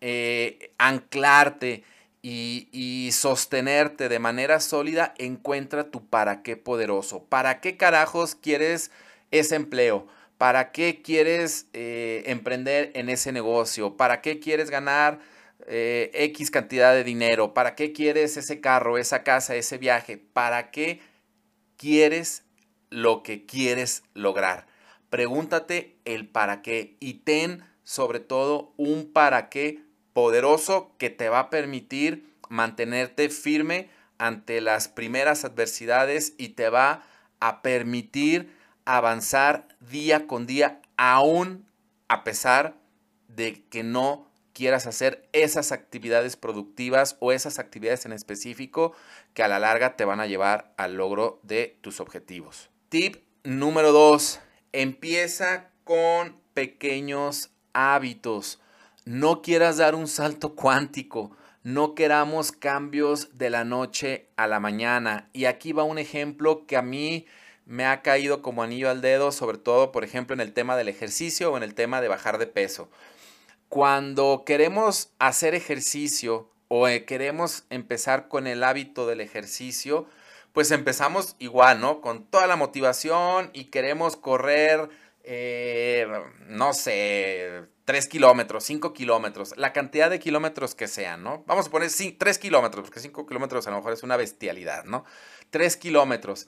eh, 0.00 0.72
anclarte 0.78 1.84
y, 2.22 3.10
sostenerte 3.12 4.08
de 4.08 4.18
manera 4.18 4.60
sólida, 4.60 5.14
encuentra 5.18 5.90
tu 5.90 6.06
para 6.06 6.42
qué 6.42 6.56
poderoso. 6.56 7.24
¿Para 7.24 7.60
qué 7.60 7.76
carajos 7.76 8.34
quieres 8.34 8.90
ese 9.30 9.56
empleo? 9.56 10.06
¿Para 10.38 10.72
qué 10.72 11.02
quieres 11.02 11.66
eh, 11.72 12.22
emprender 12.26 12.90
en 12.94 13.08
ese 13.08 13.32
negocio? 13.32 13.96
¿Para 13.96 14.20
qué 14.22 14.38
quieres 14.40 14.70
ganar 14.70 15.20
eh, 15.66 16.10
X 16.14 16.50
cantidad 16.50 16.94
de 16.94 17.04
dinero? 17.04 17.54
¿Para 17.54 17.74
qué 17.74 17.92
quieres 17.92 18.36
ese 18.36 18.60
carro, 18.60 18.98
esa 18.98 19.22
casa, 19.22 19.54
ese 19.56 19.78
viaje? 19.78 20.16
¿Para 20.18 20.70
qué 20.70 21.00
quieres 21.76 22.44
lo 22.90 23.22
que 23.22 23.46
quieres 23.46 24.02
lograr? 24.14 24.66
Pregúntate 25.10 25.96
el 26.04 26.28
para 26.28 26.62
qué 26.62 26.96
y 27.00 27.14
ten 27.14 27.64
sobre 27.84 28.20
todo 28.20 28.72
un 28.76 29.12
para 29.12 29.48
qué 29.48 29.80
poderoso 30.12 30.94
que 30.98 31.10
te 31.10 31.28
va 31.28 31.40
a 31.40 31.50
permitir 31.50 32.32
mantenerte 32.48 33.28
firme 33.28 33.90
ante 34.18 34.60
las 34.60 34.88
primeras 34.88 35.44
adversidades 35.44 36.34
y 36.38 36.50
te 36.50 36.68
va 36.68 37.02
a 37.40 37.62
permitir 37.62 38.54
avanzar 38.84 39.68
día 39.80 40.26
con 40.26 40.46
día, 40.46 40.80
aún 40.96 41.66
a 42.08 42.24
pesar 42.24 42.76
de 43.28 43.64
que 43.64 43.82
no 43.82 44.30
quieras 44.52 44.86
hacer 44.86 45.28
esas 45.32 45.72
actividades 45.72 46.36
productivas 46.36 47.16
o 47.20 47.32
esas 47.32 47.58
actividades 47.58 48.06
en 48.06 48.12
específico 48.12 48.92
que 49.34 49.42
a 49.42 49.48
la 49.48 49.58
larga 49.58 49.96
te 49.96 50.04
van 50.04 50.20
a 50.20 50.26
llevar 50.26 50.72
al 50.76 50.94
logro 50.96 51.40
de 51.42 51.78
tus 51.80 52.00
objetivos. 52.00 52.70
Tip 52.88 53.16
número 53.44 53.92
2. 53.92 54.40
Empieza 54.72 55.70
con 55.84 56.36
pequeños 56.54 57.50
hábitos. 57.72 58.60
No 59.04 59.42
quieras 59.42 59.78
dar 59.78 59.94
un 59.94 60.06
salto 60.06 60.54
cuántico. 60.54 61.36
No 61.64 61.94
queramos 61.94 62.52
cambios 62.52 63.38
de 63.38 63.50
la 63.50 63.64
noche 63.64 64.28
a 64.36 64.46
la 64.46 64.60
mañana. 64.60 65.28
Y 65.32 65.46
aquí 65.46 65.72
va 65.72 65.84
un 65.84 65.98
ejemplo 65.98 66.66
que 66.66 66.76
a 66.76 66.82
mí 66.82 67.26
me 67.66 67.86
ha 67.86 68.02
caído 68.02 68.42
como 68.42 68.62
anillo 68.62 68.90
al 68.90 69.00
dedo, 69.00 69.32
sobre 69.32 69.58
todo, 69.58 69.92
por 69.92 70.04
ejemplo, 70.04 70.34
en 70.34 70.40
el 70.40 70.52
tema 70.52 70.76
del 70.76 70.88
ejercicio 70.88 71.52
o 71.52 71.56
en 71.56 71.62
el 71.62 71.74
tema 71.74 72.00
de 72.00 72.08
bajar 72.08 72.38
de 72.38 72.46
peso. 72.46 72.88
Cuando 73.72 74.42
queremos 74.44 75.14
hacer 75.18 75.54
ejercicio 75.54 76.50
o 76.68 76.88
eh, 76.88 77.06
queremos 77.06 77.64
empezar 77.70 78.28
con 78.28 78.46
el 78.46 78.64
hábito 78.64 79.06
del 79.06 79.22
ejercicio, 79.22 80.06
pues 80.52 80.70
empezamos 80.72 81.36
igual, 81.38 81.80
¿no? 81.80 82.02
Con 82.02 82.26
toda 82.26 82.46
la 82.46 82.56
motivación 82.56 83.48
y 83.54 83.70
queremos 83.70 84.18
correr, 84.18 84.90
eh, 85.24 86.06
no 86.48 86.74
sé, 86.74 87.62
3 87.86 88.08
kilómetros, 88.08 88.62
5 88.64 88.92
kilómetros, 88.92 89.56
la 89.56 89.72
cantidad 89.72 90.10
de 90.10 90.18
kilómetros 90.18 90.74
que 90.74 90.86
sean, 90.86 91.22
¿no? 91.22 91.42
Vamos 91.46 91.68
a 91.68 91.70
poner 91.70 91.90
3 91.90 92.38
kilómetros, 92.38 92.84
porque 92.84 93.00
5 93.00 93.24
kilómetros 93.24 93.66
a 93.66 93.70
lo 93.70 93.78
mejor 93.78 93.94
es 93.94 94.02
una 94.02 94.18
bestialidad, 94.18 94.84
¿no? 94.84 95.06
3 95.48 95.78
kilómetros. 95.78 96.46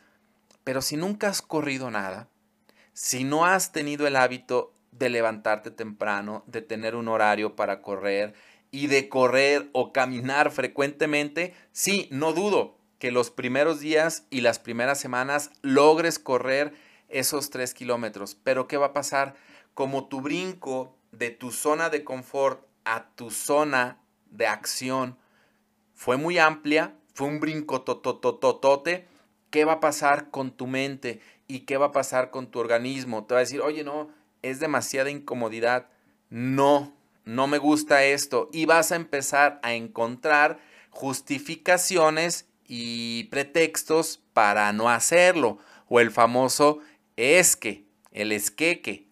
Pero 0.62 0.82
si 0.82 0.98
nunca 0.98 1.28
has 1.28 1.40
corrido 1.40 1.90
nada, 1.90 2.28
si 2.92 3.24
no 3.24 3.46
has 3.46 3.72
tenido 3.72 4.06
el 4.06 4.16
hábito 4.16 4.73
de 4.98 5.08
levantarte 5.08 5.70
temprano, 5.70 6.44
de 6.46 6.62
tener 6.62 6.94
un 6.94 7.08
horario 7.08 7.56
para 7.56 7.82
correr 7.82 8.34
y 8.70 8.86
de 8.86 9.08
correr 9.08 9.68
o 9.72 9.92
caminar 9.92 10.50
frecuentemente, 10.50 11.54
sí, 11.72 12.08
no 12.10 12.32
dudo 12.32 12.78
que 12.98 13.10
los 13.10 13.30
primeros 13.30 13.80
días 13.80 14.26
y 14.30 14.40
las 14.40 14.58
primeras 14.58 14.98
semanas 14.98 15.50
logres 15.62 16.18
correr 16.18 16.74
esos 17.08 17.50
tres 17.50 17.74
kilómetros. 17.74 18.34
Pero 18.34 18.66
¿qué 18.66 18.76
va 18.76 18.86
a 18.86 18.92
pasar? 18.92 19.34
Como 19.74 20.08
tu 20.08 20.20
brinco 20.20 20.96
de 21.12 21.30
tu 21.30 21.50
zona 21.50 21.90
de 21.90 22.04
confort 22.04 22.66
a 22.84 23.08
tu 23.14 23.30
zona 23.30 24.00
de 24.30 24.46
acción 24.46 25.18
fue 25.94 26.16
muy 26.16 26.38
amplia, 26.38 26.94
fue 27.14 27.28
un 27.28 27.40
brinco 27.40 27.82
totototote, 27.82 29.06
¿qué 29.50 29.64
va 29.64 29.74
a 29.74 29.80
pasar 29.80 30.30
con 30.30 30.50
tu 30.50 30.66
mente 30.66 31.20
y 31.46 31.60
qué 31.60 31.76
va 31.76 31.86
a 31.86 31.92
pasar 31.92 32.30
con 32.30 32.50
tu 32.50 32.58
organismo? 32.58 33.24
Te 33.24 33.34
va 33.34 33.40
a 33.40 33.44
decir, 33.44 33.60
oye, 33.60 33.84
no, 33.84 34.08
es 34.44 34.60
demasiada 34.60 35.10
incomodidad, 35.10 35.86
no, 36.28 36.94
no 37.24 37.46
me 37.46 37.58
gusta 37.58 38.04
esto. 38.04 38.50
Y 38.52 38.66
vas 38.66 38.92
a 38.92 38.96
empezar 38.96 39.58
a 39.62 39.72
encontrar 39.72 40.58
justificaciones 40.90 42.46
y 42.66 43.24
pretextos 43.24 44.20
para 44.34 44.72
no 44.72 44.90
hacerlo. 44.90 45.58
O 45.88 45.98
el 45.98 46.10
famoso 46.10 46.80
es 47.16 47.56
que, 47.56 47.84
el 48.12 48.32
esqueque. 48.32 49.06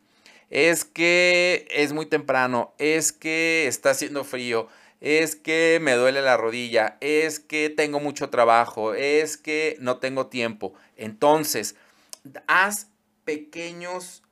Es 0.51 0.85
que 0.85 1.67
es 1.71 1.95
muy 1.95 2.05
temprano, 2.05 2.75
es 2.77 3.11
que 3.11 3.67
está 3.67 3.91
haciendo 3.91 4.23
frío, 4.23 4.69
es 5.01 5.35
que 5.35 5.79
me 5.81 5.95
duele 5.95 6.21
la 6.21 6.37
rodilla, 6.37 6.99
es 7.01 7.41
que 7.41 7.71
tengo 7.71 8.01
mucho 8.01 8.29
trabajo, 8.29 8.93
es 8.93 9.39
que 9.39 9.79
no 9.81 9.97
tengo 9.97 10.27
tiempo. 10.27 10.75
Entonces, 10.97 11.75
haz 12.47 12.89
pequeños 13.25 14.23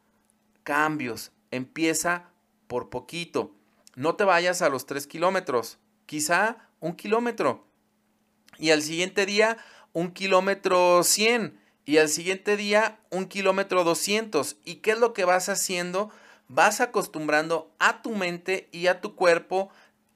cambios, 0.63 1.33
empieza 1.51 2.31
por 2.67 2.89
poquito. 2.91 3.55
No 3.97 4.15
te 4.17 4.25
vayas 4.25 4.63
a 4.63 4.69
los 4.69 4.87
tres 4.87 5.07
kilómetros, 5.07 5.79
quizá 6.07 6.69
un 6.81 6.95
kilómetro. 6.95 7.67
Y 8.59 8.71
al 8.71 8.83
siguiente 8.83 9.27
día, 9.27 9.57
un 9.93 10.13
kilómetro 10.13 11.03
100. 11.03 11.59
Y 11.85 11.99
al 11.99 12.09
siguiente 12.09 12.57
día, 12.57 13.01
un 13.11 13.27
kilómetro 13.27 13.85
200. 13.85 14.57
¿Y 14.65 14.77
qué 14.77 14.93
es 14.93 14.99
lo 14.99 15.13
que 15.13 15.25
vas 15.25 15.49
haciendo? 15.49 16.11
Vas 16.49 16.81
acostumbrando 16.81 17.73
a 17.79 18.03
tu 18.03 18.11
mente 18.15 18.69
y 18.71 18.87
a 18.87 19.01
tu 19.01 19.15
cuerpo 19.15 19.71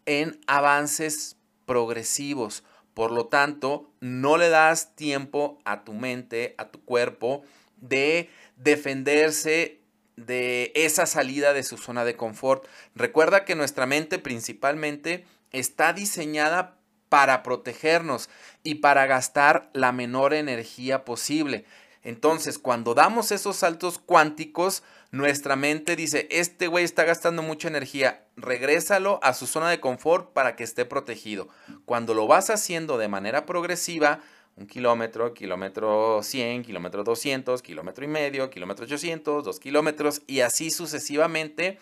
en 0.06 0.40
avances 0.46 1.36
progresivos. 1.66 2.64
Por 2.92 3.10
lo 3.10 3.26
tanto, 3.26 3.90
no 4.00 4.36
le 4.36 4.48
das 4.48 4.94
tiempo 4.94 5.58
a 5.64 5.84
tu 5.84 5.94
mente, 5.94 6.54
a 6.58 6.68
tu 6.68 6.84
cuerpo, 6.84 7.42
de 7.76 8.30
defenderse 8.56 9.80
de 10.16 10.72
esa 10.74 11.06
salida 11.06 11.52
de 11.52 11.62
su 11.62 11.76
zona 11.76 12.04
de 12.04 12.16
confort. 12.16 12.66
Recuerda 12.94 13.44
que 13.44 13.54
nuestra 13.54 13.86
mente 13.86 14.18
principalmente 14.18 15.24
está 15.50 15.92
diseñada 15.92 16.78
para 17.08 17.42
protegernos 17.42 18.28
y 18.62 18.76
para 18.76 19.06
gastar 19.06 19.70
la 19.72 19.92
menor 19.92 20.34
energía 20.34 21.04
posible. 21.04 21.64
Entonces, 22.02 22.58
cuando 22.58 22.94
damos 22.94 23.32
esos 23.32 23.56
saltos 23.56 23.98
cuánticos, 23.98 24.82
nuestra 25.10 25.56
mente 25.56 25.96
dice, 25.96 26.26
este 26.30 26.66
güey 26.66 26.84
está 26.84 27.04
gastando 27.04 27.42
mucha 27.42 27.68
energía, 27.68 28.26
regrésalo 28.36 29.20
a 29.22 29.32
su 29.32 29.46
zona 29.46 29.70
de 29.70 29.80
confort 29.80 30.32
para 30.32 30.54
que 30.54 30.64
esté 30.64 30.84
protegido. 30.84 31.48
Cuando 31.86 32.12
lo 32.12 32.26
vas 32.26 32.50
haciendo 32.50 32.98
de 32.98 33.08
manera 33.08 33.46
progresiva, 33.46 34.20
un 34.56 34.66
kilómetro, 34.66 35.34
kilómetro 35.34 36.22
100, 36.22 36.62
kilómetro 36.62 37.02
200, 37.02 37.60
kilómetro 37.62 38.04
y 38.04 38.08
medio, 38.08 38.50
kilómetro 38.50 38.84
800, 38.84 39.44
dos 39.44 39.58
kilómetros 39.58 40.22
y 40.26 40.40
así 40.40 40.70
sucesivamente, 40.70 41.78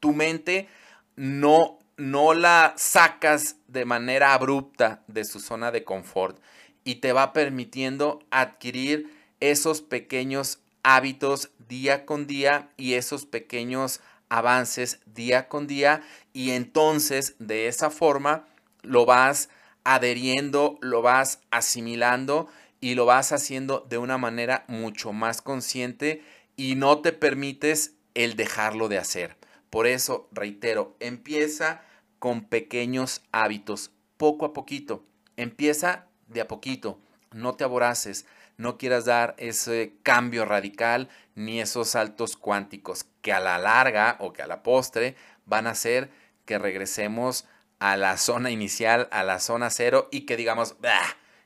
tu 0.00 0.12
mente 0.12 0.68
no, 1.16 1.78
no 1.96 2.34
la 2.34 2.74
sacas 2.76 3.56
de 3.68 3.84
manera 3.84 4.34
abrupta 4.34 5.02
de 5.08 5.24
su 5.24 5.40
zona 5.40 5.72
de 5.72 5.84
confort 5.84 6.38
y 6.84 6.96
te 6.96 7.12
va 7.12 7.32
permitiendo 7.32 8.22
adquirir 8.30 9.10
esos 9.40 9.80
pequeños 9.80 10.60
hábitos 10.82 11.50
día 11.68 12.06
con 12.06 12.26
día 12.26 12.70
y 12.76 12.94
esos 12.94 13.26
pequeños 13.26 14.00
avances 14.28 15.00
día 15.06 15.48
con 15.48 15.66
día 15.66 16.02
y 16.32 16.50
entonces 16.50 17.34
de 17.38 17.68
esa 17.68 17.90
forma 17.90 18.46
lo 18.82 19.06
vas 19.06 19.48
adheriendo, 19.84 20.78
lo 20.80 21.02
vas 21.02 21.40
asimilando 21.50 22.48
y 22.80 22.94
lo 22.94 23.06
vas 23.06 23.32
haciendo 23.32 23.86
de 23.88 23.98
una 23.98 24.18
manera 24.18 24.64
mucho 24.68 25.12
más 25.12 25.40
consciente 25.40 26.22
y 26.56 26.74
no 26.74 27.00
te 27.00 27.12
permites 27.12 27.94
el 28.14 28.36
dejarlo 28.36 28.88
de 28.88 28.98
hacer. 28.98 29.36
Por 29.70 29.86
eso, 29.86 30.28
reitero, 30.32 30.96
empieza 31.00 31.82
con 32.18 32.44
pequeños 32.44 33.22
hábitos, 33.32 33.90
poco 34.16 34.46
a 34.46 34.52
poquito. 34.52 35.04
Empieza 35.36 36.06
de 36.28 36.40
a 36.40 36.48
poquito, 36.48 37.00
no 37.32 37.54
te 37.54 37.64
aboraces, 37.64 38.24
no 38.56 38.78
quieras 38.78 39.04
dar 39.04 39.34
ese 39.38 39.94
cambio 40.02 40.44
radical 40.44 41.08
ni 41.34 41.60
esos 41.60 41.88
saltos 41.88 42.36
cuánticos 42.36 43.06
que 43.20 43.32
a 43.32 43.40
la 43.40 43.58
larga 43.58 44.16
o 44.20 44.32
que 44.32 44.42
a 44.42 44.46
la 44.46 44.62
postre 44.62 45.16
van 45.44 45.66
a 45.66 45.70
hacer 45.70 46.10
que 46.44 46.58
regresemos 46.58 47.46
a 47.78 47.96
la 47.96 48.16
zona 48.16 48.50
inicial, 48.50 49.08
a 49.10 49.22
la 49.22 49.40
zona 49.40 49.70
cero 49.70 50.08
y 50.10 50.22
que 50.22 50.36
digamos, 50.36 50.76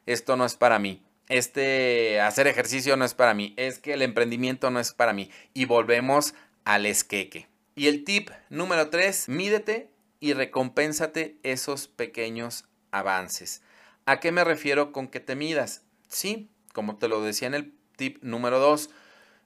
esto 0.07 0.37
no 0.37 0.45
es 0.45 0.57
para 0.57 0.79
mí. 0.79 1.03
Este 1.29 2.21
hacer 2.21 2.47
ejercicio 2.47 2.97
no 2.97 3.05
es 3.05 3.15
para 3.15 3.35
mí, 3.35 3.55
es 3.57 3.79
que 3.79 3.93
el 3.93 4.03
emprendimiento 4.03 4.71
no 4.71 4.81
es 4.81 4.93
para 4.93 5.13
mí 5.13 5.31
y 5.53 5.67
volvemos 5.67 6.35
al 6.65 6.87
esqueque. 6.87 7.49
Y 7.75 7.89
el 7.89 8.05
tip 8.05 8.31
número 8.49 8.89
3, 8.89 9.29
mídete 9.29 9.91
y 10.21 10.33
recompénsate 10.33 11.39
esos 11.43 11.87
pequeños 11.87 12.65
avances. 12.91 13.63
¿A 14.07 14.21
qué 14.21 14.33
me 14.33 14.43
refiero 14.43 14.91
con 14.91 15.09
que 15.09 15.21
te 15.21 15.37
midas? 15.37 15.83
Sí, 16.09 16.49
como 16.73 16.97
te 16.97 17.09
lo 17.09 17.23
decía 17.23 17.49
en 17.49 17.55
el 17.55 17.75
tip 17.97 18.23
número 18.23 18.59
2, 18.59 18.91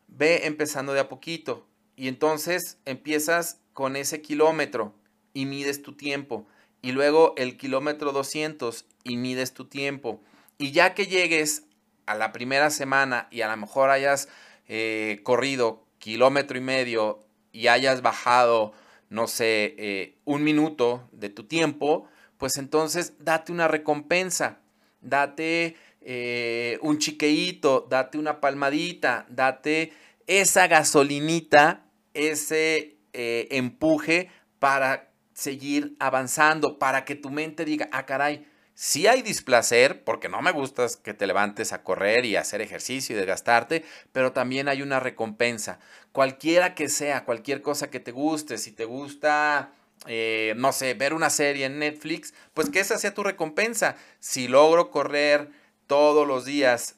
ve 0.06 0.46
empezando 0.46 0.92
de 0.92 1.00
a 1.00 1.08
poquito 1.08 1.66
y 1.96 2.08
entonces 2.08 2.78
empiezas 2.84 3.60
con 3.72 3.96
ese 3.96 4.22
kilómetro 4.22 4.94
y 5.34 5.46
mides 5.46 5.82
tu 5.82 5.94
tiempo 5.94 6.46
y 6.82 6.90
luego 6.90 7.34
el 7.36 7.56
kilómetro 7.56 8.12
200 8.12 8.84
y 9.04 9.16
mides 9.16 9.54
tu 9.54 9.66
tiempo. 9.66 10.20
Y 10.58 10.72
ya 10.72 10.94
que 10.94 11.06
llegues 11.06 11.64
a 12.06 12.14
la 12.14 12.32
primera 12.32 12.70
semana 12.70 13.28
y 13.30 13.42
a 13.42 13.48
lo 13.48 13.56
mejor 13.56 13.90
hayas 13.90 14.28
eh, 14.68 15.20
corrido 15.22 15.86
kilómetro 15.98 16.58
y 16.58 16.60
medio 16.60 17.20
y 17.52 17.68
hayas 17.68 18.02
bajado, 18.02 18.72
no 19.08 19.28
sé, 19.28 19.76
eh, 19.78 20.18
un 20.24 20.42
minuto 20.42 21.08
de 21.12 21.28
tu 21.28 21.44
tiempo, 21.44 22.08
pues 22.38 22.56
entonces 22.56 23.14
date 23.20 23.52
una 23.52 23.68
recompensa, 23.68 24.58
date 25.00 25.76
eh, 26.00 26.78
un 26.82 26.98
chiqueíto, 26.98 27.86
date 27.88 28.18
una 28.18 28.40
palmadita, 28.40 29.26
date 29.28 29.92
esa 30.26 30.66
gasolinita, 30.66 31.84
ese 32.14 32.96
empuje 33.12 34.30
para 34.58 35.11
seguir 35.34 35.96
avanzando, 35.98 36.78
para 36.78 37.04
que 37.04 37.14
tu 37.14 37.30
mente 37.30 37.64
diga, 37.64 37.88
ah, 37.92 38.06
caray, 38.06 38.46
si 38.74 39.06
hay 39.06 39.22
displacer, 39.22 40.02
porque 40.02 40.28
no 40.28 40.40
me 40.40 40.50
gusta 40.50 40.86
que 41.02 41.14
te 41.14 41.26
levantes 41.26 41.72
a 41.72 41.82
correr 41.82 42.24
y 42.24 42.36
hacer 42.36 42.60
ejercicio 42.62 43.14
y 43.14 43.18
desgastarte, 43.18 43.84
pero 44.12 44.32
también 44.32 44.68
hay 44.68 44.82
una 44.82 44.98
recompensa. 44.98 45.78
Cualquiera 46.12 46.74
que 46.74 46.88
sea, 46.88 47.24
cualquier 47.24 47.60
cosa 47.62 47.90
que 47.90 48.00
te 48.00 48.12
guste, 48.12 48.56
si 48.56 48.72
te 48.72 48.86
gusta, 48.86 49.72
eh, 50.06 50.54
no 50.56 50.72
sé, 50.72 50.94
ver 50.94 51.12
una 51.12 51.30
serie 51.30 51.66
en 51.66 51.78
Netflix, 51.78 52.32
pues 52.54 52.70
que 52.70 52.80
esa 52.80 52.98
sea 52.98 53.14
tu 53.14 53.22
recompensa. 53.22 53.96
Si 54.20 54.48
logro 54.48 54.90
correr 54.90 55.50
todos 55.86 56.26
los 56.26 56.44
días 56.46 56.96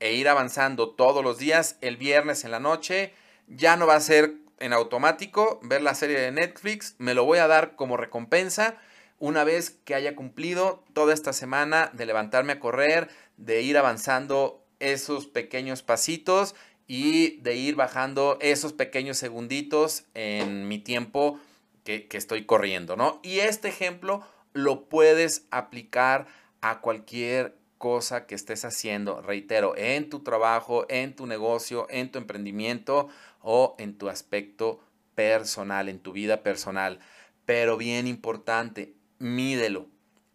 e 0.00 0.14
ir 0.14 0.28
avanzando 0.28 0.90
todos 0.90 1.22
los 1.22 1.38
días, 1.38 1.76
el 1.80 1.96
viernes 1.96 2.44
en 2.44 2.50
la 2.50 2.60
noche, 2.60 3.14
ya 3.46 3.76
no 3.76 3.86
va 3.86 3.94
a 3.94 4.00
ser 4.00 4.34
en 4.58 4.72
automático 4.72 5.60
ver 5.62 5.82
la 5.82 5.94
serie 5.94 6.20
de 6.20 6.32
Netflix, 6.32 6.94
me 6.98 7.14
lo 7.14 7.24
voy 7.24 7.38
a 7.38 7.46
dar 7.46 7.76
como 7.76 7.96
recompensa 7.96 8.76
una 9.18 9.44
vez 9.44 9.70
que 9.70 9.94
haya 9.94 10.16
cumplido 10.16 10.84
toda 10.92 11.14
esta 11.14 11.32
semana 11.32 11.90
de 11.92 12.06
levantarme 12.06 12.54
a 12.54 12.60
correr, 12.60 13.08
de 13.36 13.62
ir 13.62 13.78
avanzando 13.78 14.64
esos 14.80 15.26
pequeños 15.26 15.82
pasitos 15.82 16.54
y 16.86 17.40
de 17.40 17.56
ir 17.56 17.76
bajando 17.76 18.38
esos 18.40 18.72
pequeños 18.72 19.16
segunditos 19.16 20.04
en 20.14 20.68
mi 20.68 20.78
tiempo 20.78 21.40
que, 21.84 22.06
estoy 22.12 22.44
corriendo, 22.44 22.96
¿no? 22.96 23.20
Y 23.22 23.40
este 23.40 23.68
ejemplo 23.68 24.26
lo 24.52 24.88
puedes 24.88 25.46
aplicar 25.50 26.26
a 26.60 26.80
cualquier 26.80 27.56
cosa 27.78 28.26
que 28.26 28.34
estés 28.34 28.64
haciendo, 28.64 29.20
reitero, 29.20 29.76
en 29.76 30.08
tu 30.08 30.20
trabajo, 30.20 30.86
en 30.88 31.14
tu 31.14 31.26
negocio, 31.26 31.86
en 31.90 32.10
tu 32.10 32.18
emprendimiento 32.18 33.08
o 33.44 33.76
en 33.78 33.96
tu 33.96 34.08
aspecto 34.08 34.80
personal, 35.14 35.88
en 35.88 36.00
tu 36.00 36.12
vida 36.12 36.42
personal. 36.42 36.98
Pero 37.46 37.76
bien 37.76 38.06
importante, 38.06 38.94
mídelo, 39.18 39.86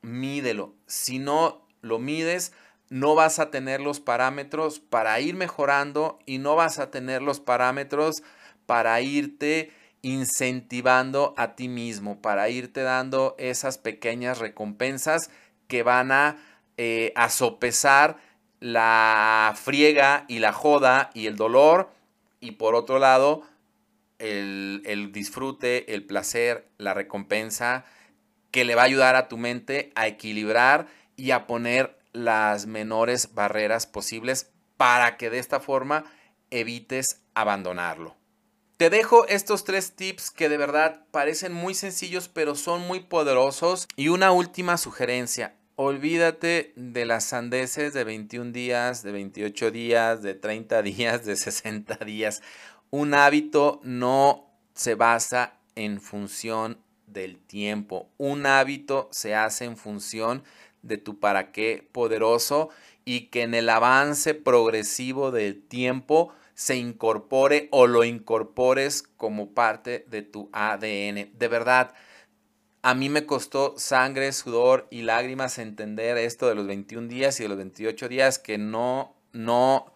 mídelo. 0.01 0.75
Si 0.85 1.19
no 1.19 1.67
lo 1.81 1.99
mides, 1.99 2.53
no 2.89 3.15
vas 3.15 3.39
a 3.39 3.51
tener 3.51 3.81
los 3.81 3.99
parámetros 3.99 4.79
para 4.79 5.19
ir 5.19 5.35
mejorando 5.35 6.19
y 6.25 6.37
no 6.37 6.55
vas 6.55 6.79
a 6.79 6.91
tener 6.91 7.21
los 7.21 7.39
parámetros 7.39 8.23
para 8.65 9.01
irte 9.01 9.71
incentivando 10.01 11.33
a 11.37 11.55
ti 11.55 11.67
mismo, 11.67 12.21
para 12.21 12.49
irte 12.49 12.81
dando 12.81 13.35
esas 13.37 13.77
pequeñas 13.77 14.39
recompensas 14.39 15.29
que 15.67 15.83
van 15.83 16.11
a, 16.11 16.37
eh, 16.77 17.11
a 17.15 17.29
sopesar 17.29 18.17
la 18.59 19.53
friega 19.55 20.25
y 20.27 20.39
la 20.39 20.53
joda 20.53 21.09
y 21.13 21.27
el 21.27 21.35
dolor 21.35 21.89
y 22.39 22.51
por 22.51 22.75
otro 22.75 22.99
lado 22.99 23.43
el, 24.17 24.81
el 24.85 25.11
disfrute, 25.11 25.93
el 25.93 26.05
placer, 26.05 26.67
la 26.77 26.93
recompensa 26.93 27.85
que 28.51 28.65
le 28.65 28.75
va 28.75 28.83
a 28.83 28.85
ayudar 28.85 29.15
a 29.15 29.27
tu 29.27 29.37
mente 29.37 29.91
a 29.95 30.07
equilibrar 30.07 30.87
y 31.15 31.31
a 31.31 31.47
poner 31.47 31.97
las 32.11 32.65
menores 32.65 33.33
barreras 33.33 33.85
posibles 33.85 34.51
para 34.77 35.17
que 35.17 35.29
de 35.29 35.39
esta 35.39 35.59
forma 35.59 36.05
evites 36.49 37.21
abandonarlo. 37.33 38.15
Te 38.77 38.89
dejo 38.89 39.27
estos 39.27 39.65
tres 39.65 39.95
tips 39.97 40.31
que 40.31 40.47
de 40.47 40.55
verdad 40.55 41.05
parecen 41.11 41.51
muy 41.51 41.73
sencillos 41.73 42.29
pero 42.29 42.55
son 42.55 42.87
muy 42.87 43.01
poderosos. 43.01 43.87
Y 43.97 44.07
una 44.07 44.31
última 44.31 44.77
sugerencia, 44.77 45.55
olvídate 45.81 46.73
de 46.75 47.05
las 47.05 47.23
sandeces 47.23 47.93
de 47.93 48.03
21 48.03 48.51
días, 48.51 49.01
de 49.01 49.13
28 49.13 49.71
días, 49.71 50.21
de 50.21 50.33
30 50.33 50.81
días, 50.83 51.25
de 51.25 51.37
60 51.37 51.95
días. 52.03 52.41
Un 52.89 53.13
hábito 53.13 53.79
no 53.83 54.51
se 54.73 54.95
basa 54.95 55.53
en 55.75 56.01
función 56.01 56.79
del 57.07 57.37
tiempo. 57.37 58.09
Un 58.17 58.45
hábito 58.45 59.07
se 59.13 59.35
hace 59.35 59.63
en 59.63 59.77
función 59.77 60.43
de 60.81 60.97
tu 60.97 61.17
para 61.17 61.53
qué 61.53 61.87
poderoso 61.93 62.71
y 63.05 63.27
que 63.27 63.43
en 63.43 63.53
el 63.53 63.69
avance 63.69 64.33
progresivo 64.33 65.31
del 65.31 65.61
tiempo 65.61 66.33
se 66.55 66.75
incorpore 66.75 67.69
o 67.71 67.87
lo 67.87 68.03
incorpores 68.03 69.01
como 69.01 69.51
parte 69.51 70.03
de 70.09 70.23
tu 70.23 70.49
ADN. 70.51 71.31
De 71.39 71.47
verdad, 71.47 71.93
a 72.81 72.93
mí 72.93 73.09
me 73.09 73.25
costó 73.25 73.75
sangre, 73.77 74.31
sudor 74.31 74.87
y 74.89 75.01
lágrimas 75.01 75.57
entender 75.57 76.17
esto 76.17 76.47
de 76.47 76.55
los 76.55 76.67
21 76.67 77.07
días 77.07 77.39
y 77.39 77.43
de 77.43 77.49
los 77.49 77.57
28 77.57 78.07
días 78.07 78.39
que 78.39 78.57
no, 78.57 79.15
no, 79.33 79.91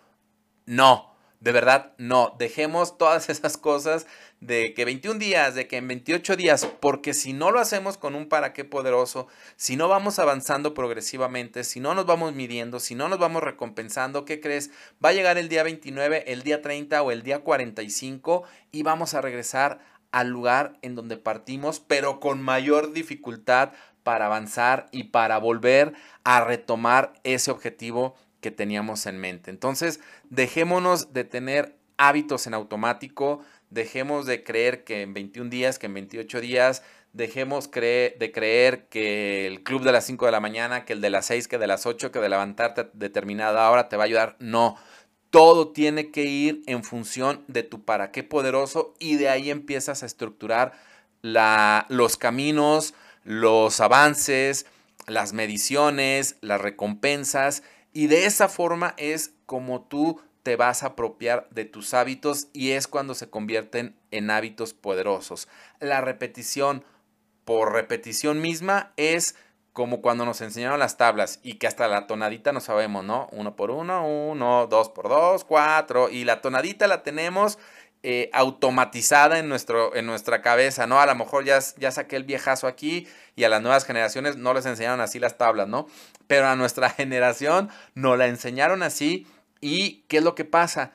no. 0.65 1.13
De 1.39 1.52
verdad, 1.52 1.91
no. 1.98 2.36
Dejemos 2.39 2.98
todas 2.98 3.30
esas 3.30 3.58
cosas 3.58 4.06
de 4.39 4.74
que 4.74 4.86
21 4.86 5.19
días, 5.19 5.56
de 5.56 5.67
que 5.67 5.78
en 5.78 5.88
28 5.88 6.36
días, 6.36 6.67
porque 6.80 7.13
si 7.13 7.34
no 7.34 7.52
lo 7.52 7.60
hacemos 7.60 7.98
con 7.98 8.15
un 8.15 8.28
para 8.28 8.54
qué 8.54 8.65
poderoso, 8.65 9.28
si 9.56 9.76
no 9.76 9.88
vamos 9.88 10.19
avanzando 10.19 10.74
progresivamente, 10.74 11.63
si 11.63 11.80
no 11.80 11.96
nos 11.96 12.06
vamos 12.06 12.34
midiendo, 12.34 12.80
si 12.80 12.96
no 12.96 13.08
nos 13.08 13.19
vamos 13.19 13.43
recompensando, 13.43 14.26
¿qué 14.26 14.41
crees? 14.41 14.72
Va 15.04 15.10
a 15.10 15.13
llegar 15.13 15.38
el 15.38 15.50
día 15.50 15.63
29, 15.63 16.32
el 16.32 16.43
día 16.43 16.62
30 16.62 17.02
o 17.02 17.12
el 17.12 17.24
día 17.24 17.39
45 17.39 18.43
y 18.72 18.84
vamos 18.84 19.13
a 19.13 19.22
regresar 19.22 19.80
al 20.13 20.30
lugar 20.30 20.78
en 20.84 20.95
donde 20.95 21.17
partimos, 21.17 21.82
pero 21.82 22.21
con 22.21 22.41
mayor 22.41 22.93
dificultad 22.93 23.71
para 24.04 24.28
avanzar 24.28 24.88
y 24.91 25.06
para 25.06 25.39
volver 25.39 25.93
a 26.23 26.43
retomar 26.43 27.13
ese 27.23 27.52
objetivo 27.52 28.15
que 28.39 28.52
teníamos 28.52 29.06
en 29.08 29.17
mente. 29.17 29.49
Entonces, 29.49 29.99
dejémonos 30.30 31.13
de 31.13 31.23
tener 31.23 31.76
hábitos 31.97 32.45
en 32.47 32.54
automático, 32.54 33.43
dejemos 33.71 34.26
de 34.26 34.43
creer 34.43 34.84
que 34.84 35.02
en 35.02 35.13
21 35.13 35.49
días, 35.49 35.80
que 35.80 35.88
en 35.88 35.95
28 35.95 36.41
días, 36.41 36.84
dejemos 37.13 37.71
de 37.71 38.32
creer 38.34 38.88
que 38.89 39.47
el 39.47 39.63
club 39.63 39.84
de 39.84 39.91
las 39.91 40.06
5 40.06 40.26
de 40.28 40.32
la 40.32 40.39
mañana, 40.39 40.86
que 40.86 40.93
el 40.93 41.02
de 41.02 41.10
las 41.10 41.26
6, 41.28 41.47
que 41.47 41.58
de 41.58 41.67
las 41.67 41.86
8, 41.86 42.12
que 42.12 42.19
de 42.19 42.30
levantarte 42.30 42.82
a 42.82 42.89
determinada 42.93 43.69
hora 43.71 43.89
te 43.89 43.97
va 43.97 44.04
a 44.04 44.06
ayudar. 44.06 44.36
No, 44.39 44.76
todo 45.34 45.69
tiene 45.69 46.12
que 46.12 46.26
ir 46.26 46.62
en 46.67 46.84
función 46.84 47.43
de 47.48 47.63
tu 47.63 47.84
para 47.84 48.12
qué 48.12 48.22
poderoso 48.22 48.93
y 49.00 49.15
de 49.15 49.30
ahí 49.30 49.50
empiezas 49.50 50.04
a 50.04 50.06
estructurar 50.06 50.74
los 51.24 52.17
caminos, 52.17 52.93
los 53.24 53.80
avances, 53.80 54.67
las 55.08 55.34
mediciones, 55.34 56.36
las 56.41 56.62
recompensas 56.62 57.63
y 57.93 58.06
de 58.06 58.28
esa 58.28 58.48
forma 58.48 58.93
es 58.98 59.34
como 59.48 59.82
tú 59.82 60.22
te 60.43 60.56
vas 60.56 60.84
a 60.84 60.89
apropiar 60.89 61.48
de 61.50 61.65
tus 61.65 61.96
hábitos 61.96 62.50
y 62.54 62.74
es 62.74 62.88
cuando 62.88 63.15
se 63.15 63.32
convierten 63.32 63.96
en 64.12 64.30
hábitos 64.30 64.76
poderosos. 64.76 65.48
La 65.80 66.00
repetición 66.00 66.84
por 67.43 67.74
repetición 67.74 68.39
misma 68.39 68.93
es 68.98 69.34
como 69.73 70.01
cuando 70.01 70.23
nos 70.23 70.39
enseñaron 70.41 70.79
las 70.79 70.97
tablas 70.97 71.39
y 71.41 71.55
que 71.55 71.65
hasta 71.65 71.88
la 71.88 72.05
tonadita 72.05 72.53
no 72.53 72.62
sabemos, 72.62 73.03
¿no? 73.03 73.27
Uno 73.31 73.55
por 73.55 73.71
uno, 73.71 74.07
uno, 74.07 74.67
dos 74.67 74.89
por 74.89 75.09
dos, 75.09 75.43
cuatro. 75.43 76.09
Y 76.09 76.25
la 76.25 76.41
tonadita 76.41 76.88
la 76.88 77.01
tenemos 77.01 77.57
eh, 78.03 78.29
automatizada 78.33 79.39
en, 79.39 79.49
nuestro, 79.49 79.95
en 79.95 80.05
nuestra 80.05 80.43
cabeza, 80.43 80.86
¿no? 80.86 80.99
A 80.99 81.07
lo 81.07 81.15
mejor 81.15 81.43
ya, 81.43 81.57
ya 81.77 81.89
saqué 81.89 82.17
el 82.17 82.23
viejazo 82.23 82.67
aquí 82.67 83.07
y 83.36 83.45
a 83.45 83.49
las 83.49 83.63
nuevas 83.63 83.86
generaciones 83.86 84.38
no 84.38 84.53
les 84.53 84.67
enseñaron 84.67 85.01
así 85.01 85.17
las 85.19 85.39
tablas, 85.39 85.67
¿no? 85.67 85.88
Pero 86.27 86.47
a 86.47 86.55
nuestra 86.55 86.89
generación 86.91 87.69
nos 87.95 88.15
la 88.15 88.27
enseñaron 88.27 88.83
así 88.83 89.25
y 89.59 90.03
¿qué 90.07 90.17
es 90.17 90.23
lo 90.23 90.36
que 90.36 90.45
pasa? 90.45 90.91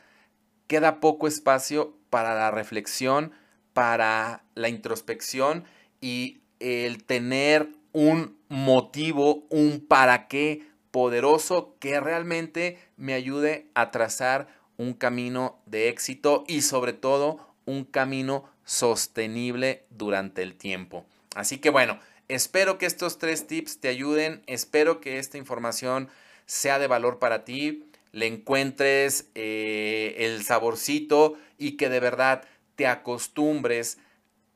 Queda 0.69 1.01
poco 1.01 1.27
espacio 1.27 1.97
para 2.11 2.37
la 2.37 2.53
reflexión, 2.53 3.33
para 3.73 4.45
la 4.55 4.69
introspección 4.69 5.65
y 6.01 6.43
el 6.61 7.03
tener 7.05 7.71
un 7.93 8.38
motivo, 8.49 9.45
un 9.51 9.85
para 9.87 10.29
qué 10.29 10.67
poderoso 10.91 11.77
que 11.81 12.01
realmente 12.01 12.79
me 12.97 13.15
ayude 13.15 13.67
a 13.75 13.91
trazar 13.91 14.49
un 14.77 14.95
camino 14.95 15.59
de 15.67 15.89
éxito 15.89 16.45
y 16.47 16.63
sobre 16.63 16.93
todo 16.93 17.47
un 17.67 17.85
camino 17.85 18.49
sostenible 18.65 19.85
durante 19.91 20.43
el 20.43 20.55
tiempo. 20.55 21.05
Así 21.35 21.59
que 21.59 21.71
bueno, 21.71 21.99
espero 22.29 22.79
que 22.79 22.87
estos 22.87 23.19
tres 23.19 23.47
tips 23.47 23.81
te 23.81 23.89
ayuden, 23.89 24.43
espero 24.47 25.01
que 25.01 25.19
esta 25.19 25.37
información 25.39 26.09
sea 26.47 26.79
de 26.79 26.87
valor 26.87 27.19
para 27.19 27.45
ti, 27.45 27.85
le 28.13 28.27
encuentres 28.27 29.29
eh, 29.35 30.15
el 30.19 30.45
saborcito 30.45 31.37
y 31.59 31.77
que 31.77 31.89
de 31.89 32.01
verdad 32.01 32.45
te 32.77 32.87
acostumbres 32.87 33.99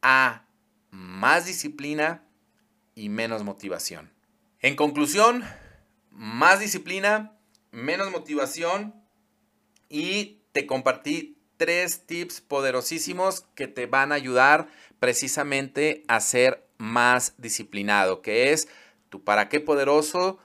a 0.01 0.45
más 0.91 1.47
disciplina 1.47 2.23
y 2.95 3.09
menos 3.09 3.45
motivación. 3.45 4.13
En 4.61 4.77
conclusión, 4.77 5.45
más 6.11 6.61
disciplina, 6.61 7.33
menos 7.71 8.11
motivación 8.11 8.95
y 9.89 10.43
te 10.53 10.67
compartí 10.67 11.39
tres 11.57 12.07
tips 12.07 12.41
poderosísimos 12.41 13.47
que 13.55 13.69
te 13.69 13.87
van 13.87 14.13
a 14.13 14.17
ayudar 14.17 14.69
precisamente 14.99 16.05
a 16.09 16.21
ser 16.21 16.67
más 16.79 17.35
disciplinado, 17.39 18.23
que 18.23 18.53
es 18.53 18.69
tu 19.09 19.23
para 19.25 19.49
qué 19.49 19.61
poderoso, 19.61 20.39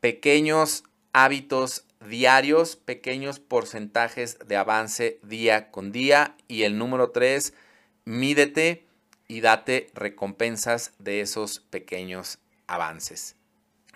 pequeños 0.00 0.84
hábitos 1.12 1.86
diarios, 2.08 2.76
pequeños 2.76 3.40
porcentajes 3.40 4.38
de 4.46 4.56
avance 4.56 5.20
día 5.22 5.70
con 5.70 5.92
día 5.92 6.36
y 6.48 6.62
el 6.62 6.78
número 6.78 7.10
tres, 7.10 7.54
mídete 8.04 8.86
y 9.28 9.40
date 9.40 9.88
recompensas 9.94 10.92
de 10.98 11.20
esos 11.20 11.60
pequeños 11.60 12.38
avances. 12.66 13.36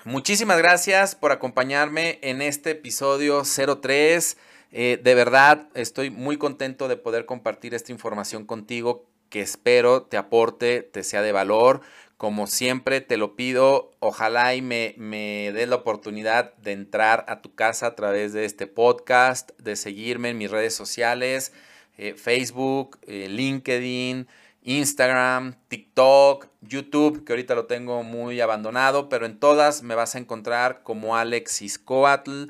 Muchísimas 0.04 0.58
gracias 0.58 1.14
por 1.14 1.32
acompañarme 1.32 2.18
en 2.22 2.42
este 2.42 2.70
episodio 2.70 3.42
03 3.44 4.36
eh, 4.70 5.00
de 5.02 5.14
verdad, 5.14 5.68
estoy 5.74 6.10
muy 6.10 6.36
contento 6.36 6.88
de 6.88 6.96
poder 6.96 7.24
compartir 7.26 7.74
esta 7.74 7.92
información 7.92 8.44
contigo 8.44 9.06
que 9.30 9.40
espero 9.40 10.02
te 10.02 10.16
aporte, 10.16 10.82
te 10.82 11.02
sea 11.02 11.22
de 11.22 11.32
valor. 11.32 11.80
Como 12.16 12.48
siempre 12.48 13.00
te 13.00 13.16
lo 13.16 13.36
pido, 13.36 13.92
ojalá 14.00 14.54
y 14.54 14.62
me, 14.62 14.94
me 14.98 15.52
des 15.52 15.68
la 15.68 15.76
oportunidad 15.76 16.54
de 16.56 16.72
entrar 16.72 17.24
a 17.28 17.40
tu 17.40 17.54
casa 17.54 17.86
a 17.86 17.94
través 17.94 18.32
de 18.32 18.44
este 18.44 18.66
podcast, 18.66 19.52
de 19.58 19.76
seguirme 19.76 20.30
en 20.30 20.38
mis 20.38 20.50
redes 20.50 20.74
sociales, 20.74 21.52
eh, 21.96 22.14
Facebook, 22.14 22.98
eh, 23.06 23.28
LinkedIn, 23.28 24.26
Instagram, 24.68 25.54
TikTok, 25.68 26.48
YouTube, 26.60 27.24
que 27.24 27.32
ahorita 27.32 27.54
lo 27.54 27.66
tengo 27.66 28.02
muy 28.02 28.40
abandonado, 28.40 29.08
pero 29.08 29.26
en 29.26 29.38
todas 29.38 29.82
me 29.82 29.94
vas 29.94 30.14
a 30.14 30.18
encontrar 30.18 30.82
como 30.82 31.16
Alexis 31.16 31.78
Coatl 31.78 32.48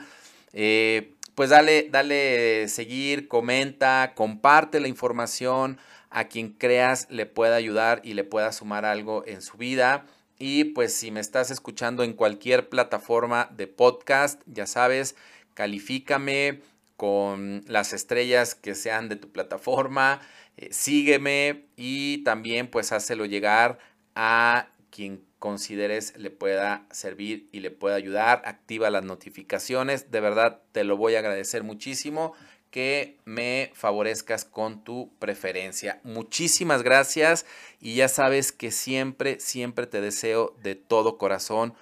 pues 1.38 1.50
dale, 1.50 1.86
dale 1.88 2.66
seguir, 2.66 3.28
comenta, 3.28 4.14
comparte 4.16 4.80
la 4.80 4.88
información 4.88 5.78
a 6.10 6.24
quien 6.24 6.50
creas 6.50 7.06
le 7.10 7.26
pueda 7.26 7.54
ayudar 7.54 8.00
y 8.02 8.14
le 8.14 8.24
pueda 8.24 8.50
sumar 8.50 8.84
algo 8.84 9.22
en 9.24 9.40
su 9.40 9.56
vida. 9.56 10.04
Y 10.40 10.64
pues 10.64 10.96
si 10.96 11.12
me 11.12 11.20
estás 11.20 11.52
escuchando 11.52 12.02
en 12.02 12.14
cualquier 12.14 12.68
plataforma 12.68 13.48
de 13.56 13.68
podcast, 13.68 14.42
ya 14.46 14.66
sabes, 14.66 15.14
califícame 15.54 16.60
con 16.96 17.62
las 17.68 17.92
estrellas 17.92 18.56
que 18.56 18.74
sean 18.74 19.08
de 19.08 19.14
tu 19.14 19.30
plataforma, 19.30 20.20
eh, 20.58 20.68
sígueme 20.72 21.66
y 21.76 22.24
también 22.24 22.66
pues 22.66 22.90
hácelo 22.90 23.26
llegar 23.26 23.78
a 24.16 24.68
quien 24.90 25.24
consideres 25.38 26.16
le 26.16 26.30
pueda 26.30 26.84
servir 26.90 27.48
y 27.52 27.60
le 27.60 27.70
pueda 27.70 27.94
ayudar. 27.94 28.42
Activa 28.44 28.90
las 28.90 29.04
notificaciones. 29.04 30.10
De 30.10 30.20
verdad 30.20 30.60
te 30.72 30.82
lo 30.82 30.96
voy 30.96 31.14
a 31.14 31.20
agradecer 31.20 31.62
muchísimo 31.62 32.32
que 32.72 33.18
me 33.24 33.70
favorezcas 33.74 34.44
con 34.44 34.82
tu 34.82 35.12
preferencia. 35.20 36.00
Muchísimas 36.02 36.82
gracias 36.82 37.46
y 37.80 37.94
ya 37.94 38.08
sabes 38.08 38.50
que 38.50 38.72
siempre, 38.72 39.38
siempre 39.38 39.86
te 39.86 40.00
deseo 40.00 40.56
de 40.60 40.74
todo 40.74 41.18
corazón 41.18 41.74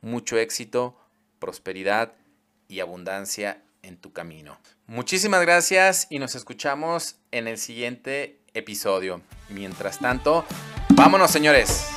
mucho 0.00 0.36
éxito, 0.38 0.98
prosperidad 1.38 2.14
y 2.66 2.80
abundancia 2.80 3.63
en 3.84 3.96
tu 3.96 4.12
camino. 4.12 4.58
Muchísimas 4.86 5.40
gracias 5.42 6.06
y 6.10 6.18
nos 6.18 6.34
escuchamos 6.34 7.16
en 7.30 7.48
el 7.48 7.58
siguiente 7.58 8.40
episodio. 8.54 9.20
Mientras 9.48 9.98
tanto, 9.98 10.44
vámonos 10.90 11.30
señores. 11.30 11.88